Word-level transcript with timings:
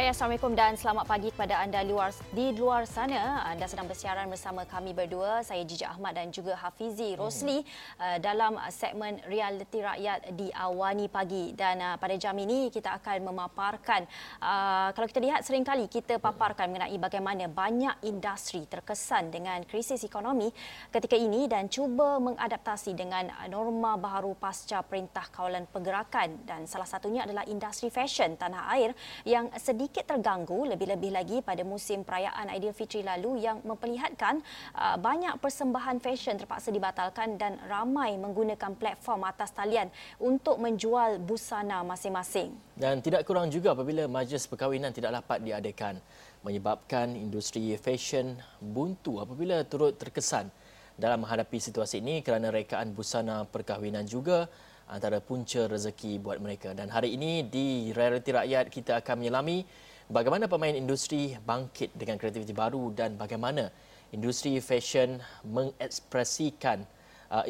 Hai 0.00 0.16
Assalamualaikum 0.16 0.56
dan 0.56 0.80
selamat 0.80 1.04
pagi 1.04 1.28
kepada 1.28 1.60
anda 1.60 1.84
luar, 1.84 2.08
di 2.32 2.56
luar 2.56 2.88
sana. 2.88 3.44
Anda 3.44 3.68
sedang 3.68 3.84
bersiaran 3.84 4.32
bersama 4.32 4.64
kami 4.64 4.96
berdua, 4.96 5.44
saya 5.44 5.60
Jija 5.60 5.92
Ahmad 5.92 6.16
dan 6.16 6.32
juga 6.32 6.56
Hafizi 6.56 7.20
Rosli 7.20 7.60
hmm. 7.60 8.00
uh, 8.00 8.16
dalam 8.16 8.56
segmen 8.72 9.20
Realiti 9.28 9.84
Rakyat 9.84 10.32
di 10.40 10.48
Awani 10.56 11.04
Pagi. 11.12 11.52
Dan 11.52 11.84
uh, 11.84 12.00
pada 12.00 12.16
jam 12.16 12.32
ini 12.40 12.72
kita 12.72 12.96
akan 12.96 13.28
memaparkan, 13.28 14.08
uh, 14.40 14.88
kalau 14.96 15.04
kita 15.04 15.20
lihat 15.20 15.44
seringkali 15.44 15.84
kita 15.92 16.16
paparkan 16.16 16.72
mengenai 16.72 16.96
bagaimana 16.96 17.44
banyak 17.52 18.00
industri 18.08 18.64
terkesan 18.72 19.28
dengan 19.28 19.60
krisis 19.68 20.00
ekonomi 20.00 20.48
ketika 20.88 21.12
ini 21.12 21.44
dan 21.44 21.68
cuba 21.68 22.16
mengadaptasi 22.16 22.96
dengan 22.96 23.28
norma 23.52 24.00
baharu 24.00 24.32
pasca 24.32 24.80
Perintah 24.80 25.28
Kawalan 25.28 25.68
Pergerakan. 25.68 26.48
Dan 26.48 26.64
salah 26.64 26.88
satunya 26.88 27.28
adalah 27.28 27.44
industri 27.44 27.92
fashion 27.92 28.40
tanah 28.40 28.64
air 28.72 28.96
yang 29.28 29.52
sedang 29.60 29.89
sedikit 29.90 30.14
terganggu 30.14 30.70
lebih-lebih 30.70 31.10
lagi 31.10 31.36
pada 31.42 31.66
musim 31.66 32.06
perayaan 32.06 32.46
Aidilfitri 32.46 33.02
lalu 33.02 33.42
yang 33.42 33.58
memperlihatkan 33.66 34.38
uh, 34.78 34.94
banyak 34.94 35.34
persembahan 35.42 35.98
fashion 35.98 36.38
terpaksa 36.38 36.70
dibatalkan 36.70 37.34
dan 37.34 37.58
ramai 37.66 38.14
menggunakan 38.14 38.78
platform 38.78 39.26
atas 39.26 39.50
talian 39.50 39.90
untuk 40.22 40.62
menjual 40.62 41.18
busana 41.18 41.82
masing-masing. 41.82 42.54
Dan 42.78 43.02
tidak 43.02 43.26
kurang 43.26 43.50
juga 43.50 43.74
apabila 43.74 44.06
majlis 44.06 44.46
perkahwinan 44.46 44.94
tidak 44.94 45.26
dapat 45.26 45.42
diadakan 45.42 45.98
menyebabkan 46.46 47.18
industri 47.18 47.74
fashion 47.74 48.38
buntu 48.62 49.18
apabila 49.18 49.66
turut 49.66 49.98
terkesan 49.98 50.54
dalam 50.94 51.26
menghadapi 51.26 51.58
situasi 51.58 51.98
ini 51.98 52.22
kerana 52.22 52.54
rekaan 52.54 52.94
busana 52.94 53.42
perkahwinan 53.42 54.06
juga 54.06 54.46
antara 54.90 55.22
punca 55.22 55.70
rezeki 55.70 56.18
buat 56.18 56.42
mereka. 56.42 56.74
Dan 56.74 56.90
hari 56.90 57.14
ini 57.14 57.46
di 57.46 57.94
Realiti 57.94 58.34
Rakyat 58.34 58.66
kita 58.68 58.98
akan 58.98 59.22
menyelami 59.22 59.62
bagaimana 60.10 60.50
pemain 60.50 60.74
industri 60.74 61.38
bangkit 61.38 61.94
dengan 61.94 62.18
kreativiti 62.18 62.50
baru 62.50 62.90
dan 62.90 63.14
bagaimana 63.14 63.70
industri 64.10 64.58
fashion 64.58 65.22
mengekspresikan 65.46 66.82
uh, 67.30 67.46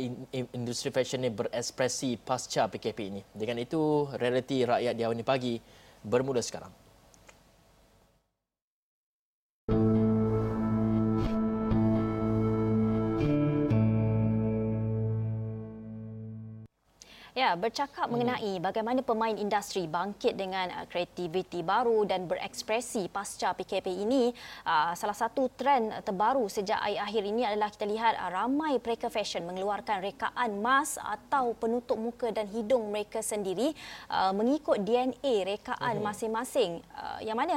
industri 0.52 0.92
fashion 0.92 1.24
ini 1.24 1.32
berekspresi 1.32 2.20
pasca 2.20 2.68
PKP 2.68 2.98
ini. 3.08 3.20
Dengan 3.32 3.56
itu, 3.64 4.06
Realiti 4.20 4.62
Rakyat 4.68 4.92
di 4.92 5.02
awal 5.02 5.16
ini 5.16 5.24
pagi 5.24 5.56
bermula 6.04 6.44
sekarang. 6.44 6.79
Ya, 17.50 17.58
bercakap 17.58 18.06
hmm. 18.06 18.12
mengenai 18.14 18.52
bagaimana 18.62 19.02
pemain 19.02 19.34
industri 19.34 19.90
bangkit 19.90 20.38
dengan 20.38 20.70
uh, 20.70 20.86
kreativiti 20.86 21.66
baru 21.66 22.06
dan 22.06 22.30
berekspresi 22.30 23.10
pasca 23.10 23.58
PKP 23.58 23.90
ini, 23.90 24.30
uh, 24.62 24.94
salah 24.94 25.18
satu 25.18 25.50
trend 25.58 25.90
terbaru 26.06 26.46
sejak 26.46 26.78
akhir 26.78 27.26
ini 27.26 27.42
adalah 27.42 27.74
kita 27.74 27.90
lihat 27.90 28.14
uh, 28.22 28.30
ramai 28.30 28.78
mereka 28.78 29.10
fashion 29.10 29.50
mengeluarkan 29.50 29.98
rekaan 29.98 30.62
mask 30.62 31.02
atau 31.02 31.58
penutup 31.58 31.98
muka 31.98 32.30
dan 32.30 32.46
hidung 32.54 32.94
mereka 32.94 33.18
sendiri 33.18 33.74
mengikut 34.30 34.86
DNA 34.86 35.58
rekaan 35.58 35.98
hmm. 35.98 36.06
masing-masing. 36.06 36.78
Yang 37.18 37.36
mana 37.36 37.56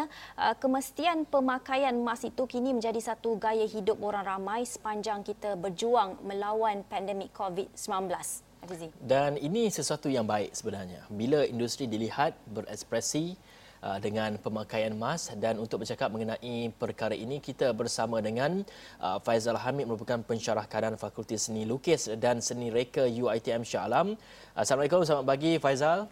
kemestian 0.57 1.29
pemakaian 1.29 1.93
mask 2.01 2.33
itu 2.33 2.49
kini 2.49 2.73
menjadi 2.73 3.13
satu 3.13 3.37
gaya 3.37 3.69
hidup 3.69 4.01
orang 4.01 4.25
ramai 4.25 4.65
sepanjang 4.65 5.21
kita 5.21 5.53
berjuang 5.53 6.17
melawan 6.25 6.81
pandemik 6.89 7.29
COVID-19. 7.37 8.52
Dan 8.99 9.35
ini 9.35 9.67
sesuatu 9.67 10.07
yang 10.07 10.23
baik 10.23 10.55
sebenarnya. 10.55 11.03
Bila 11.11 11.43
industri 11.43 11.83
dilihat 11.85 12.35
berekspresi 12.47 13.35
uh, 13.83 13.99
dengan 13.99 14.39
pemakaian 14.39 14.95
emas 14.95 15.27
dan 15.35 15.59
untuk 15.59 15.83
bercakap 15.83 16.07
mengenai 16.07 16.71
perkara 16.79 17.11
ini 17.11 17.43
kita 17.43 17.75
bersama 17.75 18.23
dengan 18.23 18.63
uh, 19.03 19.19
Faizal 19.19 19.59
Hamid 19.59 19.91
merupakan 19.91 20.23
pensyarah 20.23 20.63
keadaan 20.63 20.95
Fakulti 20.95 21.35
Seni 21.35 21.67
Lukis 21.67 22.07
dan 22.15 22.39
Seni 22.39 22.71
Reka 22.71 23.03
UiTM 23.03 23.67
Shah 23.67 23.83
Alam. 23.83 24.15
Assalamualaikum, 24.55 25.03
selamat 25.03 25.25
pagi 25.27 25.51
Faizal. 25.59 26.07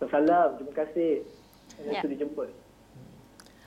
Assalamualaikum, 0.00 0.56
terima 0.56 0.74
kasih. 0.80 1.12
Ya. 1.84 2.00
dijemput. 2.06 2.63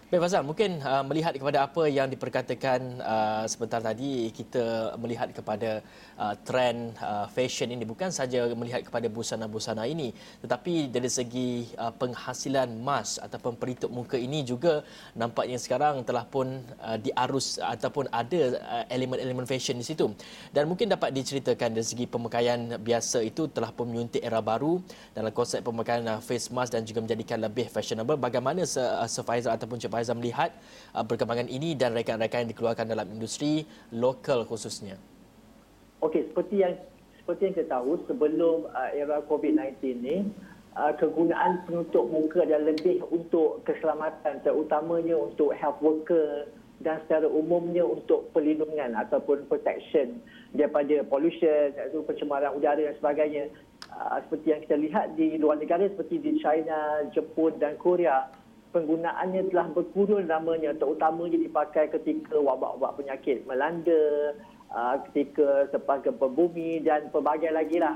Baik 0.07 0.23
Fazal, 0.23 0.47
mungkin 0.47 0.79
uh, 0.87 1.03
melihat 1.03 1.35
kepada 1.35 1.67
apa 1.67 1.83
yang 1.91 2.07
diperkatakan 2.07 2.79
uh, 3.03 3.43
sebentar 3.43 3.83
tadi, 3.83 4.31
kita 4.31 4.95
melihat 4.95 5.35
kepada 5.35 5.83
uh, 6.15 6.31
trend 6.47 6.95
uh, 7.03 7.27
fashion 7.27 7.75
ini 7.75 7.83
bukan 7.83 8.07
saja 8.07 8.47
melihat 8.55 8.87
kepada 8.87 9.11
busana-busana 9.11 9.83
ini, 9.83 10.15
tetapi 10.39 10.87
dari 10.87 11.11
segi 11.11 11.67
uh, 11.75 11.91
penghasilan 11.91 12.71
mas 12.79 13.19
ataupun 13.19 13.59
peritup 13.59 13.91
muka 13.91 14.15
ini 14.15 14.47
juga 14.47 14.87
nampaknya 15.11 15.59
sekarang 15.59 16.07
telah 16.07 16.23
pun 16.23 16.63
uh, 16.79 16.95
diarus 16.95 17.59
ataupun 17.59 18.07
ada 18.07 18.63
uh, 18.63 18.85
elemen-elemen 18.87 19.43
fashion 19.43 19.75
di 19.75 19.83
situ. 19.83 20.07
Dan 20.55 20.71
mungkin 20.71 20.87
dapat 20.87 21.11
diceritakan 21.11 21.75
dari 21.75 21.83
segi 21.83 22.07
pemakaian 22.07 22.79
biasa 22.79 23.27
itu 23.27 23.51
telah 23.51 23.75
pun 23.75 23.91
menyuntik 23.91 24.23
era 24.23 24.39
baru 24.39 24.79
dalam 25.11 25.35
konsep 25.35 25.67
pemakaian 25.67 26.07
uh, 26.07 26.23
face 26.23 26.47
mask 26.47 26.71
dan 26.79 26.87
juga 26.87 27.03
menjadikan 27.03 27.43
lebih 27.43 27.67
fashionable. 27.67 28.15
Bagaimana 28.15 28.63
se, 28.63 28.79
uh, 28.79 29.03
se 29.03 29.19
Faizal 29.19 29.59
ataupun 29.59 29.75
Cik 29.75 29.96
Faizal 29.97 30.21
melihat 30.21 30.53
uh, 30.93 31.01
perkembangan 31.01 31.49
ini 31.49 31.73
dan 31.73 31.97
rekan-rekan 31.97 32.45
yang 32.45 32.51
dikeluarkan 32.53 32.85
dalam 32.85 33.09
industri 33.09 33.65
lokal 33.89 34.45
khususnya? 34.45 35.01
Okey, 36.05 36.29
seperti 36.29 36.61
yang 36.61 36.77
seperti 37.17 37.49
yang 37.49 37.53
kita 37.57 37.81
tahu 37.81 37.97
sebelum 38.05 38.69
uh, 38.69 38.89
era 38.93 39.17
COVID-19 39.25 39.81
ini 39.81 40.29
uh, 40.77 40.93
kegunaan 40.93 41.65
penutup 41.65 42.05
muka 42.13 42.45
adalah 42.45 42.69
lebih 42.69 43.01
untuk 43.09 43.65
keselamatan 43.65 44.45
terutamanya 44.45 45.17
untuk 45.17 45.51
health 45.57 45.81
worker 45.81 46.45
dan 46.77 47.01
secara 47.03 47.25
umumnya 47.25 47.81
untuk 47.81 48.29
perlindungan 48.37 48.93
ataupun 48.93 49.49
protection 49.49 50.21
daripada 50.53 51.01
pollution, 51.09 51.73
iaitu 51.73 52.05
pencemaran 52.05 52.53
udara 52.53 52.77
dan 52.77 52.95
sebagainya. 53.01 53.49
Uh, 53.89 54.21
seperti 54.29 54.47
yang 54.53 54.61
kita 54.61 54.75
lihat 54.77 55.05
di 55.17 55.41
luar 55.41 55.57
negara 55.57 55.89
seperti 55.89 56.21
di 56.21 56.37
China, 56.37 57.01
Jepun 57.09 57.57
dan 57.57 57.81
Korea, 57.81 58.29
penggunaannya 58.71 59.49
telah 59.51 59.67
berkurun 59.71 60.27
namanya 60.27 60.75
terutamanya 60.75 61.39
dipakai 61.39 61.87
ketika 61.91 62.35
wabak-wabak 62.35 62.99
penyakit 62.99 63.43
melanda 63.47 64.35
uh, 64.71 64.99
ketika 65.09 65.71
selepas 65.71 66.03
gempa 66.03 66.27
bumi 66.27 66.83
dan 66.83 67.07
pelbagai 67.11 67.51
lagi 67.51 67.79
lah. 67.79 67.95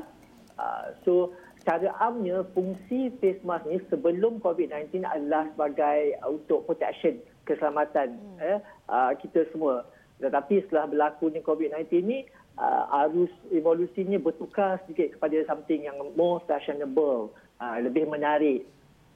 Uh, 0.59 0.93
so 1.03 1.13
secara 1.61 1.93
amnya 2.01 2.43
fungsi 2.55 3.13
face 3.21 3.41
mask 3.45 3.67
ni 3.69 3.77
sebelum 3.87 4.41
COVID-19 4.41 5.05
adalah 5.05 5.47
sebagai 5.53 6.17
uh, 6.23 6.33
untuk 6.33 6.65
protection 6.67 7.19
keselamatan 7.45 8.17
hmm. 8.17 8.37
eh, 8.39 8.59
uh, 8.87 9.11
kita 9.17 9.47
semua. 9.51 9.85
Tetapi 10.21 10.69
setelah 10.69 10.85
berlakunya 10.85 11.41
COVID-19 11.41 11.85
ni 12.05 12.19
uh, 12.61 12.85
arus 13.05 13.31
evolusinya 13.49 14.21
bertukar 14.21 14.77
sedikit 14.85 15.17
kepada 15.17 15.37
something 15.49 15.81
yang 15.85 15.97
more 16.13 16.41
fashionable, 16.45 17.33
uh, 17.57 17.77
lebih 17.81 18.05
menarik. 18.05 18.65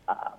Uh, 0.09 0.37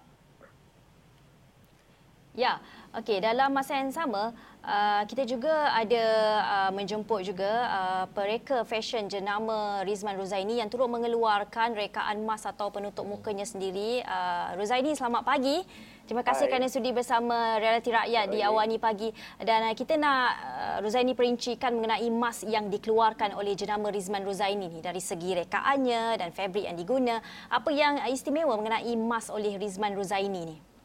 Ya, 2.37 2.61
okey. 2.93 3.25
Dalam 3.25 3.49
masa 3.49 3.81
yang 3.81 3.89
sama, 3.89 4.37
uh, 4.61 5.03
kita 5.09 5.25
juga 5.25 5.73
ada 5.73 6.05
uh, 6.45 6.71
menjemput 6.77 7.25
juga 7.25 7.49
uh, 7.65 8.05
pereka 8.13 8.61
fashion 8.69 9.09
jenama 9.09 9.81
Rizman 9.89 10.21
Ruzaini 10.21 10.61
yang 10.61 10.69
turut 10.69 10.93
mengeluarkan 10.93 11.73
rekaan 11.73 12.29
mas 12.29 12.45
atau 12.45 12.69
penutup 12.69 13.09
mukanya 13.09 13.49
sendiri. 13.49 14.05
Uh, 14.05 14.53
Ruzaini, 14.61 14.93
selamat 14.93 15.25
pagi. 15.25 15.65
Terima 16.05 16.21
kasih 16.23 16.47
Hai. 16.47 16.51
kerana 16.53 16.69
sudi 16.69 16.93
bersama 16.93 17.57
Realiti 17.57 17.89
Rakyat 17.89 18.29
Hai. 18.29 18.35
di 18.37 18.39
Awani 18.45 18.77
Pagi. 18.77 19.09
Dan 19.41 19.73
uh, 19.73 19.75
kita 19.75 19.97
nak 19.97 20.29
uh, 20.37 20.77
Ruzaini 20.85 21.17
perincikan 21.17 21.73
mengenai 21.73 22.13
mas 22.13 22.45
yang 22.45 22.69
dikeluarkan 22.69 23.33
oleh 23.33 23.57
jenama 23.57 23.89
Rizman 23.89 24.29
Ruzaini 24.29 24.69
ni 24.69 24.85
dari 24.85 25.01
segi 25.01 25.41
rekaannya 25.41 26.21
dan 26.21 26.37
fabrik 26.37 26.69
yang 26.69 26.77
diguna. 26.77 27.25
Apa 27.49 27.73
yang 27.73 27.97
istimewa 28.13 28.61
mengenai 28.61 28.93
mas 28.93 29.33
oleh 29.33 29.57
Rizman 29.57 29.97
Ruzaini 29.97 30.53
ni? 30.53 30.76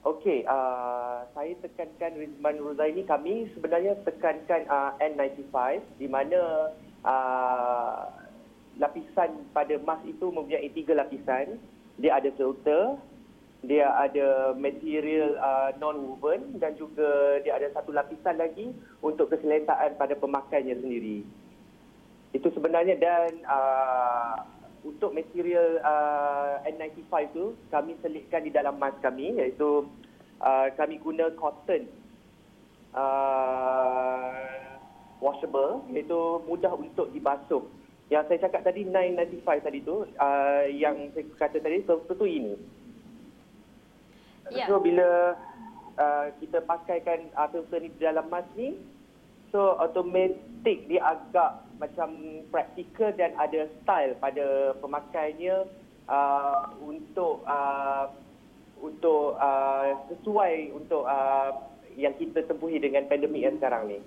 Okey, 0.00 0.48
uh, 0.48 1.28
saya 1.36 1.52
tekankan 1.60 2.16
Rizman 2.16 2.56
Ruzaini 2.56 3.04
kami 3.04 3.52
sebenarnya 3.52 4.00
tekankan 4.00 4.64
uh, 4.64 4.96
N95 4.96 5.52
di 6.00 6.08
mana 6.08 6.72
uh, 7.04 8.08
lapisan 8.80 9.44
pada 9.52 9.76
mask 9.84 10.08
itu 10.08 10.32
mempunyai 10.32 10.72
tiga 10.72 10.96
lapisan. 10.96 11.60
Dia 12.00 12.16
ada 12.16 12.32
filter, 12.32 12.96
dia 13.60 13.92
ada 13.92 14.56
material 14.56 15.36
uh, 15.36 15.76
non-woven 15.76 16.56
dan 16.56 16.80
juga 16.80 17.36
dia 17.44 17.60
ada 17.60 17.68
satu 17.76 17.92
lapisan 17.92 18.40
lagi 18.40 18.72
untuk 19.04 19.28
keselesaan 19.28 20.00
pada 20.00 20.16
pemakainya 20.16 20.80
sendiri. 20.80 21.28
Itu 22.32 22.48
sebenarnya 22.56 22.96
dan 22.96 23.36
uh, 23.44 24.48
untuk 24.80 25.12
material 25.12 25.80
uh, 25.84 26.64
N95 26.64 27.12
tu 27.36 27.52
kami 27.68 27.96
selitkan 28.00 28.44
di 28.44 28.52
dalam 28.52 28.80
mask 28.80 29.04
kami 29.04 29.36
iaitu 29.36 29.84
uh, 30.40 30.66
kami 30.76 30.96
guna 30.96 31.28
cotton 31.36 31.84
uh, 32.96 34.32
washable 35.20 35.84
iaitu 35.92 36.20
mudah 36.48 36.72
untuk 36.72 37.12
dibasuh. 37.12 37.64
Yang 38.10 38.24
saya 38.26 38.38
cakap 38.50 38.66
tadi 38.66 38.88
995 38.88 39.66
tadi 39.66 39.78
tu 39.86 40.02
uh, 40.02 40.64
yang 40.72 40.96
saya 41.14 41.24
kata 41.38 41.62
tadi 41.62 41.84
tentu 41.86 42.26
ini. 42.26 42.54
Yeah. 44.50 44.66
So 44.66 44.82
bila 44.82 45.38
uh, 45.94 46.26
kita 46.42 46.64
pakaikan 46.66 47.30
uh, 47.38 47.46
filter 47.52 47.78
ni 47.84 47.92
di 47.94 48.00
dalam 48.02 48.26
mask 48.26 48.50
ni 48.58 48.74
so 49.50 49.76
automatic 49.78 50.86
dia 50.86 51.02
agak 51.02 51.66
macam 51.80 52.10
praktikal 52.52 53.10
dan 53.16 53.32
ada 53.38 53.66
style 53.82 54.12
pada 54.20 54.76
pemakainya 54.78 55.64
uh, 56.10 56.70
untuk 56.82 57.42
uh, 57.46 58.10
untuk 58.80 59.36
uh, 59.36 59.96
sesuai 60.12 60.72
untuk 60.72 61.04
uh, 61.04 61.50
yang 61.96 62.16
kita 62.16 62.44
tempuhi 62.48 62.80
dengan 62.80 63.04
pandemik 63.08 63.42
yang 63.44 63.56
sekarang 63.60 63.82
ni. 63.88 63.98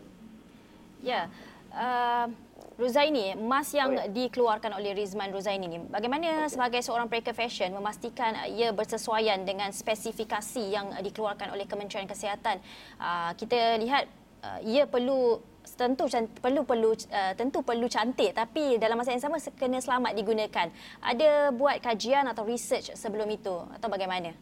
Ya. 1.03 1.29
Uh, 1.73 2.29
Ruzaini, 2.73 3.37
emas 3.37 3.69
yang 3.69 3.93
oh, 3.93 4.01
ya. 4.01 4.09
dikeluarkan 4.09 4.73
oleh 4.73 4.97
Rizman 4.97 5.29
Ruzaini 5.29 5.69
ni, 5.69 5.77
bagaimana 5.77 6.49
okay. 6.49 6.57
sebagai 6.57 6.81
seorang 6.81 7.05
pereker 7.05 7.37
fashion 7.37 7.69
memastikan 7.69 8.33
ia 8.49 8.73
bersesuaian 8.73 9.45
dengan 9.45 9.69
spesifikasi 9.69 10.73
yang 10.73 10.89
dikeluarkan 11.05 11.53
oleh 11.53 11.69
Kementerian 11.69 12.09
Kesihatan? 12.09 12.57
Uh, 12.97 13.29
kita 13.37 13.77
lihat 13.77 14.09
uh, 14.43 14.59
ia 14.61 14.83
perlu 14.83 15.39
tentu 15.63 16.05
perlu 16.43 16.67
perlu 16.67 16.91
uh, 16.91 17.33
tentu 17.39 17.63
perlu 17.63 17.87
cantik 17.87 18.35
tapi 18.35 18.75
dalam 18.75 18.99
masa 18.99 19.15
yang 19.15 19.23
sama 19.23 19.39
kena 19.55 19.79
selamat 19.79 20.11
digunakan. 20.13 20.67
Ada 20.99 21.55
buat 21.55 21.79
kajian 21.79 22.27
atau 22.27 22.43
research 22.43 22.91
sebelum 22.93 23.31
itu 23.31 23.55
atau 23.79 23.87
bagaimana? 23.87 24.35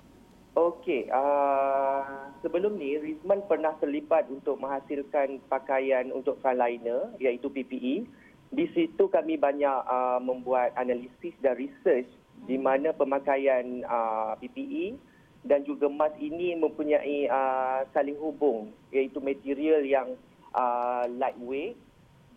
Okey, 0.51 1.07
uh, 1.07 2.27
sebelum 2.43 2.75
ni 2.75 2.99
Rizman 2.99 3.39
pernah 3.47 3.71
terlibat 3.79 4.27
untuk 4.27 4.59
menghasilkan 4.59 5.39
pakaian 5.47 6.11
untuk 6.11 6.43
frontliner 6.43 7.07
iaitu 7.23 7.47
PPE. 7.47 8.03
Di 8.51 8.67
situ 8.75 9.07
kami 9.07 9.39
banyak 9.39 9.77
uh, 9.87 10.19
membuat 10.19 10.75
analisis 10.75 11.31
dan 11.39 11.55
research 11.55 12.11
di 12.43 12.59
mana 12.59 12.91
pemakaian 12.91 13.87
uh, 13.87 14.35
PPE 14.43 14.99
dan 15.41 15.65
juga 15.65 15.89
mask 15.89 16.17
ini 16.21 16.53
mempunyai 16.53 17.25
uh, 17.25 17.81
saling 17.93 18.17
hubung 18.21 18.69
iaitu 18.93 19.17
material 19.17 19.81
yang 19.81 20.13
uh, 20.53 21.09
lightweight 21.17 21.73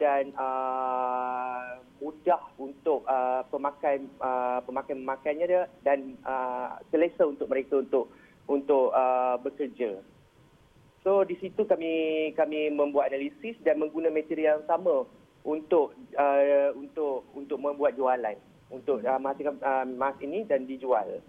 dan 0.01 0.35
uh, 0.35 1.79
mudah 2.03 2.43
untuk 2.59 3.07
uh, 3.07 3.47
pemakai 3.49 4.03
uh, 4.19 4.59
pemakai 4.67 4.95
memakainya 4.99 5.47
dia 5.47 5.63
dan 5.87 6.19
uh, 6.27 6.81
selesa 6.91 7.29
untuk 7.29 7.47
mereka 7.47 7.79
untuk 7.79 8.11
untuk 8.51 8.91
uh, 8.93 9.39
bekerja. 9.41 10.03
So 11.05 11.23
di 11.23 11.37
situ 11.39 11.69
kami 11.69 12.33
kami 12.33 12.73
membuat 12.73 13.13
analisis 13.13 13.61
dan 13.63 13.77
menggunakan 13.79 14.17
material 14.17 14.61
yang 14.61 14.67
sama 14.67 15.05
untuk 15.45 15.93
uh, 16.17 16.73
untuk 16.75 17.29
untuk 17.37 17.59
membuat 17.61 17.95
jualan 17.95 18.37
untuk 18.73 19.05
uh, 19.05 19.21
menghasilkan 19.21 19.61
uh, 19.61 19.85
mask 19.85 20.19
ini 20.25 20.49
dan 20.49 20.65
dijual. 20.65 21.21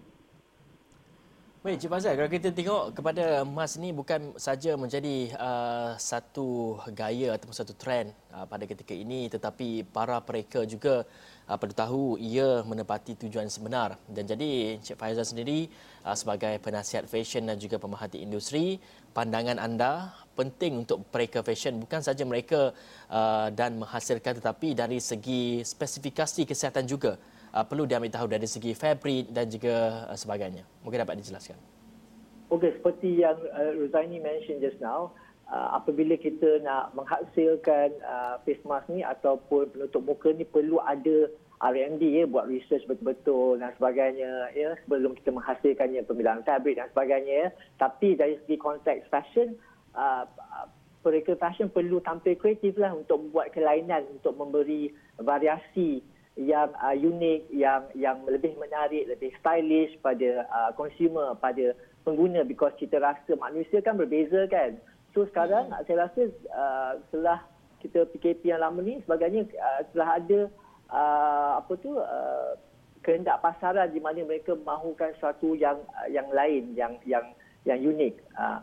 Baik, 1.66 1.82
Cik 1.82 1.90
Fazal, 1.90 2.14
kalau 2.14 2.30
kita 2.30 2.54
tengok 2.54 2.94
kepada 2.94 3.42
emas 3.42 3.74
ni 3.74 3.90
bukan 3.90 4.38
saja 4.38 4.78
menjadi 4.78 5.34
uh, 5.34 5.98
satu 5.98 6.78
gaya 6.94 7.34
ataupun 7.34 7.50
satu 7.50 7.74
trend 7.74 8.14
uh, 8.30 8.46
pada 8.46 8.70
ketika 8.70 8.94
ini 8.94 9.26
tetapi 9.26 9.82
para 9.82 10.22
pereka 10.22 10.62
juga 10.62 11.02
uh, 11.50 11.58
perlu 11.58 11.74
tahu 11.74 12.02
ia 12.22 12.62
menepati 12.62 13.18
tujuan 13.18 13.50
sebenar. 13.50 13.98
Dan 14.06 14.30
jadi 14.30 14.78
Cik 14.78 14.94
Faizal 14.94 15.26
sendiri 15.26 15.66
uh, 16.06 16.14
sebagai 16.14 16.54
penasihat 16.62 17.02
fashion 17.10 17.50
dan 17.50 17.58
juga 17.58 17.82
pemerhati 17.82 18.22
industri, 18.22 18.78
pandangan 19.10 19.58
anda 19.58 20.14
penting 20.38 20.86
untuk 20.86 21.02
pereka 21.10 21.42
fashion 21.42 21.82
bukan 21.82 21.98
saja 21.98 22.22
mereka 22.22 22.70
uh, 23.10 23.50
dan 23.50 23.82
menghasilkan 23.82 24.38
tetapi 24.38 24.78
dari 24.78 25.02
segi 25.02 25.66
spesifikasi 25.66 26.46
kesihatan 26.46 26.86
juga 26.86 27.18
uh, 27.56 27.64
perlu 27.64 27.88
diambil 27.88 28.12
tahu 28.12 28.28
dari 28.28 28.44
segi 28.44 28.76
fabrik 28.76 29.32
dan 29.32 29.48
juga 29.48 30.04
uh, 30.12 30.18
sebagainya. 30.18 30.68
Mungkin 30.84 31.00
dapat 31.00 31.16
dijelaskan. 31.24 31.56
Okey, 32.52 32.76
seperti 32.78 33.24
yang 33.24 33.40
uh, 33.56 33.72
Ruzaini 33.74 34.20
mention 34.20 34.60
just 34.60 34.78
now, 34.78 35.16
uh, 35.48 35.80
apabila 35.80 36.14
kita 36.20 36.60
nak 36.62 36.92
menghasilkan 36.92 37.96
uh, 38.04 38.38
face 38.44 38.62
mask 38.68 38.86
ni 38.92 39.00
ataupun 39.02 39.72
penutup 39.72 40.04
muka 40.04 40.30
ni 40.36 40.44
perlu 40.46 40.78
ada 40.84 41.32
R&D 41.56 42.02
ya 42.04 42.28
buat 42.28 42.52
research 42.52 42.84
betul-betul 42.84 43.56
dan 43.64 43.72
sebagainya 43.80 44.52
ya 44.52 44.76
sebelum 44.84 45.16
kita 45.16 45.32
menghasilkannya 45.32 46.04
pemilihan 46.04 46.44
fabrik 46.44 46.76
dan 46.76 46.92
sebagainya 46.92 47.34
ya. 47.34 47.48
Tapi 47.80 48.12
dari 48.14 48.36
segi 48.44 48.60
konteks 48.60 49.08
fashion 49.08 49.56
uh, 49.96 50.28
mereka 51.00 51.32
fashion 51.38 51.72
perlu 51.72 52.02
tampil 52.04 52.36
kreatif 52.36 52.76
lah 52.76 52.92
untuk 52.92 53.26
membuat 53.26 53.56
kelainan 53.56 54.04
untuk 54.10 54.36
memberi 54.36 54.92
variasi 55.16 56.04
yang 56.36 56.68
uh, 56.76 56.92
unik, 56.92 57.48
yang 57.48 57.88
yang 57.96 58.20
lebih 58.28 58.52
menarik, 58.60 59.08
lebih 59.08 59.32
stylish 59.40 59.96
pada 60.04 60.44
uh, 60.52 60.70
consumer, 60.76 61.32
pada 61.40 61.72
pengguna 62.04 62.44
because 62.44 62.76
kita 62.76 63.00
rasa 63.00 63.34
manusia 63.40 63.80
kan 63.80 63.96
berbeza 63.96 64.44
kan. 64.52 64.76
So 65.16 65.24
sekarang 65.32 65.72
hmm. 65.72 65.80
saya 65.88 65.96
rasa 66.06 66.22
uh, 66.52 66.92
setelah 67.08 67.40
kita 67.80 68.04
PKP 68.12 68.52
yang 68.52 68.60
lama 68.60 68.84
ni 68.84 69.00
sebagainya 69.08 69.48
uh, 69.56 69.80
setelah 69.88 70.08
ada 70.20 70.40
uh, 70.92 71.50
apa 71.64 71.72
tu 71.80 71.96
uh, 71.96 72.52
kehendak 73.00 73.40
pasaran 73.40 73.88
di 73.88 74.00
mana 74.04 74.20
mereka 74.28 74.52
mahukan 74.52 75.16
sesuatu 75.16 75.56
yang 75.56 75.80
uh, 75.96 76.08
yang 76.12 76.28
lain, 76.36 76.76
yang 76.76 77.00
yang 77.08 77.24
yang 77.64 77.80
unik. 77.80 78.12
Uh, 78.36 78.60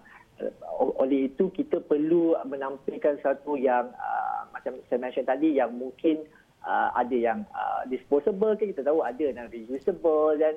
oleh 1.02 1.30
itu 1.30 1.50
kita 1.54 1.82
perlu 1.82 2.38
menampilkan 2.46 3.18
sesuatu 3.22 3.58
yang 3.58 3.90
uh, 3.98 4.46
macam 4.54 4.78
saya 4.90 5.00
mention 5.02 5.26
tadi 5.26 5.58
yang 5.58 5.74
mungkin 5.74 6.26
uh, 6.26 6.43
ada 6.70 7.16
yang 7.16 7.44
uh, 7.52 7.84
disposable 7.92 8.56
ke 8.56 8.72
kita 8.72 8.88
tahu 8.88 9.04
ada 9.04 9.20
yang 9.20 9.48
reusable 9.52 10.40
dan 10.40 10.56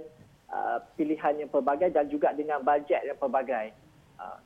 uh, 0.50 0.78
pilihan 0.94 1.46
yang 1.46 1.50
pelbagai 1.50 1.90
dan 1.90 2.06
juga 2.06 2.30
dengan 2.34 2.62
bajet 2.62 3.02
yang 3.02 3.18
pelbagai. 3.18 3.74
Uh. 4.16 4.38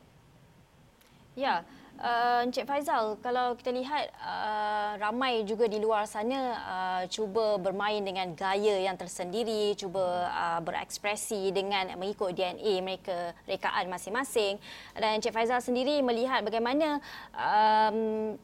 Ya, 1.38 1.62
uh, 2.02 2.42
Encik 2.42 2.66
Faizal, 2.66 3.14
kalau 3.22 3.54
kita 3.54 3.70
lihat 3.70 4.10
uh, 4.18 4.98
ramai 4.98 5.46
juga 5.46 5.70
di 5.70 5.78
luar 5.78 6.08
sana 6.10 6.40
uh, 6.58 7.02
cuba 7.06 7.60
bermain 7.60 8.02
dengan 8.02 8.34
gaya 8.34 8.82
yang 8.82 8.98
tersendiri, 8.98 9.78
cuba 9.78 10.26
uh, 10.26 10.60
berekspresi 10.64 11.54
dengan 11.54 11.94
mengikut 12.00 12.34
DNA 12.34 12.82
mereka, 12.82 13.36
rekaan 13.46 13.86
masing-masing. 13.86 14.58
Dan 14.96 15.22
Encik 15.22 15.32
Faizal 15.32 15.62
sendiri 15.62 16.02
melihat 16.02 16.42
bagaimana 16.42 16.98
um, 17.30 18.34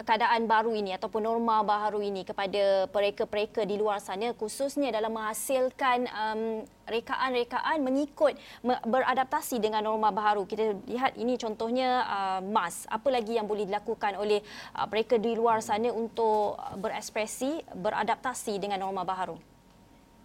keadaan 0.00 0.48
baru 0.48 0.72
ini 0.72 0.96
ataupun 0.96 1.28
norma 1.28 1.60
baru 1.60 2.00
ini 2.00 2.24
kepada 2.24 2.88
pereka-pereka 2.88 3.68
di 3.68 3.76
luar 3.76 4.00
sana 4.00 4.32
khususnya 4.32 4.88
dalam 4.88 5.12
menghasilkan 5.12 6.08
um, 6.08 6.42
rekaan-rekaan 6.88 7.84
mengikut 7.84 8.32
beradaptasi 8.64 9.60
dengan 9.60 9.84
norma 9.84 10.08
baru. 10.08 10.48
Kita 10.48 10.80
lihat 10.88 11.20
ini 11.20 11.36
contohnya 11.36 12.08
uh, 12.08 12.40
mas. 12.40 12.88
Apa 12.88 13.12
lagi 13.12 13.36
yang 13.36 13.44
boleh 13.44 13.68
dilakukan 13.68 14.16
oleh 14.16 14.40
uh, 14.72 14.88
mereka 14.88 15.20
di 15.20 15.36
luar 15.36 15.60
sana 15.60 15.92
untuk 15.92 16.56
berekspresi, 16.80 17.60
beradaptasi 17.76 18.56
dengan 18.56 18.88
norma 18.88 19.04
baru? 19.04 19.36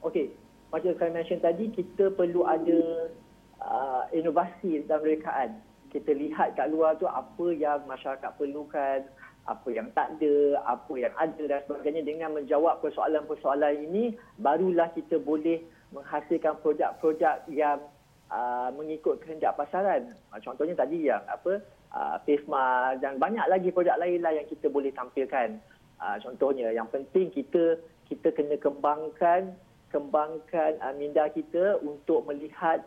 Okey, 0.07 0.31
macam 0.71 0.95
saya 0.95 1.11
mention 1.11 1.43
tadi 1.43 1.75
kita 1.75 2.15
perlu 2.15 2.47
ada 2.47 3.11
uh, 3.59 4.03
inovasi 4.15 4.87
dalam 4.87 5.03
rekaan. 5.03 5.59
Kita 5.87 6.11
lihat 6.11 6.59
kat 6.59 6.67
luar 6.67 6.99
tu 6.99 7.07
apa 7.07 7.47
yang 7.55 7.83
masyarakat 7.87 8.31
perlukan, 8.35 9.07
apa 9.47 9.67
yang 9.71 9.87
tak 9.95 10.19
ada, 10.19 10.59
apa 10.67 10.93
yang 10.99 11.13
ada 11.15 11.43
dan 11.47 11.59
sebagainya 11.63 12.03
dengan 12.03 12.35
menjawab 12.35 12.83
persoalan-persoalan 12.83 13.87
ini 13.87 14.11
barulah 14.35 14.91
kita 14.91 15.23
boleh 15.23 15.63
menghasilkan 15.95 16.59
produk-produk 16.59 17.47
yang 17.47 17.79
uh, 18.27 18.69
mengikut 18.75 19.23
kehendak 19.23 19.55
pasaran. 19.55 20.11
Uh, 20.35 20.39
contohnya 20.43 20.75
tadi 20.75 21.07
yang 21.07 21.23
apa 21.31 21.63
uh, 21.95 22.19
face 22.27 22.43
mask 22.43 22.99
dan 22.99 23.15
banyak 23.15 23.47
lagi 23.47 23.71
produk 23.71 23.95
lain 23.95 24.19
lah 24.19 24.35
yang 24.35 24.47
kita 24.51 24.67
boleh 24.67 24.91
tampilkan. 24.91 25.63
Uh, 25.97 26.19
contohnya 26.19 26.75
yang 26.75 26.91
penting 26.91 27.31
kita 27.31 27.79
kita 28.11 28.29
kena 28.35 28.59
kembangkan 28.59 29.55
kembangkan 29.89 30.75
uh, 30.83 30.93
minda 30.99 31.31
kita 31.31 31.79
untuk 31.79 32.27
melihat 32.27 32.83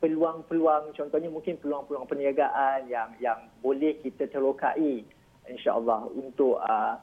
peluang-peluang 0.00 0.96
contohnya 0.96 1.28
mungkin 1.28 1.60
peluang-peluang 1.60 2.08
perniagaan 2.08 2.88
yang 2.88 3.12
yang 3.20 3.38
boleh 3.60 3.98
kita 4.00 4.30
terokai 4.30 5.04
insyaallah 5.50 6.08
untuk 6.12 6.60
uh, 6.60 6.96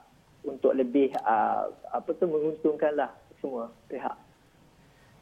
untuk 0.46 0.78
lebih 0.78 1.10
uh, 1.26 1.70
apa 1.90 2.10
tu 2.16 2.30
menguntungkanlah 2.30 3.10
semua 3.42 3.74
pihak. 3.90 4.25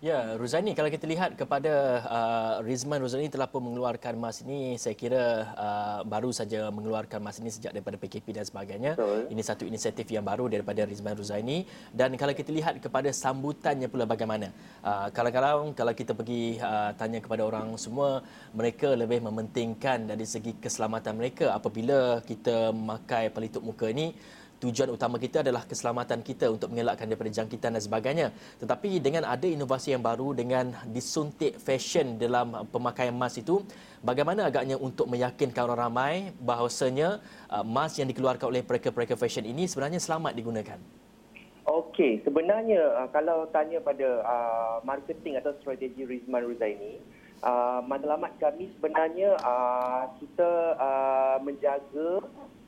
Ya, 0.03 0.35
Ruzani, 0.35 0.75
kalau 0.75 0.91
kita 0.91 1.07
lihat 1.07 1.39
kepada 1.39 2.03
uh, 2.03 2.53
Rizman 2.59 2.99
Ruzani 2.99 3.31
telah 3.31 3.47
pun 3.47 3.63
mengeluarkan 3.63 4.19
mas 4.19 4.43
ini, 4.43 4.75
saya 4.75 4.99
kira 4.99 5.47
uh, 5.55 5.99
baru 6.03 6.27
saja 6.27 6.67
mengeluarkan 6.75 7.23
mas 7.23 7.39
ini 7.39 7.47
sejak 7.47 7.71
daripada 7.71 7.95
PKP 7.95 8.35
dan 8.35 8.43
sebagainya. 8.43 8.99
Betul. 8.99 9.31
Ini 9.31 9.39
satu 9.39 9.63
inisiatif 9.63 10.11
yang 10.11 10.27
baru 10.27 10.51
daripada 10.51 10.83
Rizman 10.83 11.15
Ruzani. 11.15 11.63
Dan 11.95 12.19
kalau 12.19 12.35
kita 12.35 12.51
lihat 12.51 12.83
kepada 12.83 13.15
sambutannya 13.15 13.87
pula 13.87 14.03
bagaimana. 14.03 14.51
Uh, 14.83 15.07
kalau-kalau 15.15 15.71
kalau 15.71 15.95
kita 15.95 16.11
pergi 16.11 16.59
uh, 16.59 16.91
tanya 16.99 17.23
kepada 17.23 17.47
orang 17.47 17.71
semua, 17.79 18.27
mereka 18.51 18.99
lebih 18.99 19.23
mementingkan 19.23 20.11
dari 20.11 20.27
segi 20.27 20.51
keselamatan 20.59 21.15
mereka 21.15 21.55
apabila 21.55 22.19
kita 22.27 22.75
memakai 22.75 23.31
pelitup 23.31 23.63
muka 23.63 23.87
ini 23.87 24.11
tujuan 24.63 24.95
utama 24.95 25.19
kita 25.19 25.43
adalah 25.43 25.67
keselamatan 25.67 26.23
kita 26.23 26.47
untuk 26.47 26.71
mengelakkan 26.71 27.11
daripada 27.11 27.27
jangkitan 27.27 27.75
dan 27.75 27.83
sebagainya. 27.83 28.27
Tetapi 28.63 29.03
dengan 29.03 29.27
ada 29.27 29.43
inovasi 29.43 29.91
yang 29.91 29.99
baru 29.99 30.31
dengan 30.31 30.71
disuntik 30.87 31.59
fashion 31.59 32.15
dalam 32.15 32.63
pemakaian 32.71 33.11
mask 33.11 33.43
itu, 33.43 33.59
bagaimana 33.99 34.47
agaknya 34.47 34.79
untuk 34.79 35.11
meyakinkan 35.11 35.67
orang 35.67 35.79
ramai 35.91 36.13
bahawasanya 36.39 37.19
uh, 37.51 37.65
mask 37.67 37.99
yang 37.99 38.07
dikeluarkan 38.07 38.47
oleh 38.47 38.63
mereka-mereka 38.63 39.19
fashion 39.19 39.43
ini 39.43 39.67
sebenarnya 39.67 39.99
selamat 39.99 40.31
digunakan? 40.31 40.79
Okey, 41.63 42.19
sebenarnya 42.27 42.91
uh, 43.03 43.09
kalau 43.11 43.47
tanya 43.51 43.79
pada 43.79 44.19
uh, 44.23 44.77
marketing 44.83 45.39
atau 45.39 45.55
strategi 45.63 46.03
Rizman 46.03 46.43
Ruzaini, 46.43 46.99
uh, 47.39 47.79
matlamat 47.83 48.35
kami 48.39 48.71
sebenarnya 48.79 49.35
uh, 49.43 50.11
kita 50.19 50.51
uh, 50.75 51.37
menjaga 51.39 52.23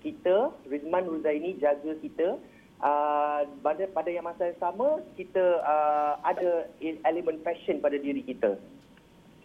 kita, 0.06 0.54
Rizman 0.70 1.10
Ruzaini 1.10 1.58
jaga 1.58 1.98
kita. 1.98 2.38
Uh, 2.76 3.48
pada, 3.66 3.90
pada 3.90 4.10
yang 4.14 4.28
masa 4.28 4.54
yang 4.54 4.60
sama, 4.62 5.02
kita 5.18 5.42
uh, 5.66 6.22
ada 6.22 6.70
elemen 6.78 7.42
fashion 7.42 7.82
pada 7.82 7.98
diri 7.98 8.22
kita. 8.22 8.62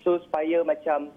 So 0.04 0.20
supaya 0.20 0.60
macam 0.60 1.08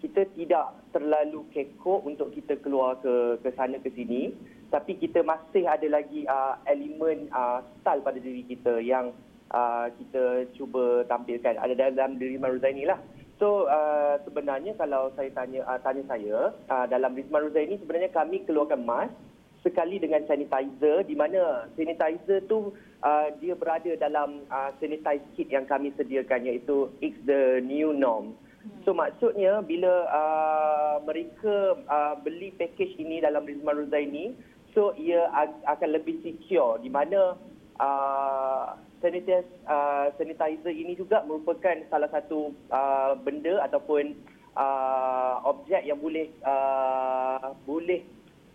kita 0.00 0.24
tidak 0.32 0.72
terlalu 0.94 1.44
kekok 1.52 2.06
untuk 2.06 2.30
kita 2.32 2.56
keluar 2.62 2.96
ke 3.02 3.42
ke 3.42 3.50
sana 3.58 3.82
ke 3.82 3.90
sini 3.90 4.30
tapi 4.68 4.94
kita 5.00 5.24
masih 5.24 5.64
ada 5.64 5.88
lagi 5.88 6.28
uh, 6.28 6.60
elemen 6.68 7.26
uh, 7.32 7.64
style 7.80 8.04
pada 8.04 8.20
diri 8.20 8.44
kita 8.44 8.78
yang 8.84 9.16
uh, 9.50 9.88
kita 9.96 10.44
cuba 10.54 11.08
tampilkan. 11.08 11.56
Ada 11.56 11.88
dalam 11.92 12.20
diri 12.20 12.36
Maruzaini 12.36 12.84
lah 12.84 13.00
So 13.38 13.70
uh, 13.70 14.18
sebenarnya 14.26 14.74
kalau 14.74 15.14
saya 15.14 15.30
tanya 15.30 15.62
uh, 15.62 15.78
tanya 15.78 16.02
saya 16.10 16.50
uh, 16.66 16.86
dalam 16.90 17.14
Rizman 17.14 17.46
Ruzaini 17.46 17.78
sebenarnya 17.78 18.10
kami 18.10 18.42
keluarkan 18.42 18.82
mask 18.82 19.14
sekali 19.62 20.02
dengan 20.02 20.26
sanitizer 20.26 21.06
di 21.06 21.14
mana 21.14 21.70
sanitizer 21.78 22.42
tu 22.50 22.74
uh, 23.02 23.26
dia 23.38 23.54
berada 23.54 23.94
dalam 23.94 24.42
uh, 24.50 24.74
sanitize 24.82 25.22
kit 25.38 25.46
yang 25.54 25.66
kami 25.70 25.94
sediakan 25.94 26.50
iaitu 26.50 26.90
it's 26.98 27.18
the 27.30 27.62
new 27.62 27.94
norm. 27.94 28.34
So 28.82 28.90
maksudnya 28.90 29.62
bila 29.62 30.10
uh, 30.10 30.96
mereka 31.06 31.78
uh, 31.86 32.18
beli 32.18 32.50
package 32.58 32.98
ini 32.98 33.22
dalam 33.22 33.46
Rizman 33.46 33.86
Ruzaini 33.86 34.34
so 34.74 34.98
ia 34.98 35.30
akan 35.62 35.94
lebih 35.94 36.26
secure 36.26 36.82
di 36.82 36.90
mana 36.90 37.38
uh, 37.78 38.74
sanitizer, 39.00 39.46
uh, 39.66 40.10
sanitizer 40.18 40.74
ini 40.74 40.94
juga 40.98 41.22
merupakan 41.24 41.76
salah 41.90 42.10
satu 42.10 42.54
uh, 42.70 43.14
benda 43.22 43.62
ataupun 43.66 44.14
uh, 44.58 45.42
objek 45.46 45.86
yang 45.86 45.98
boleh 45.98 46.28
uh, 46.42 47.54
boleh 47.62 48.02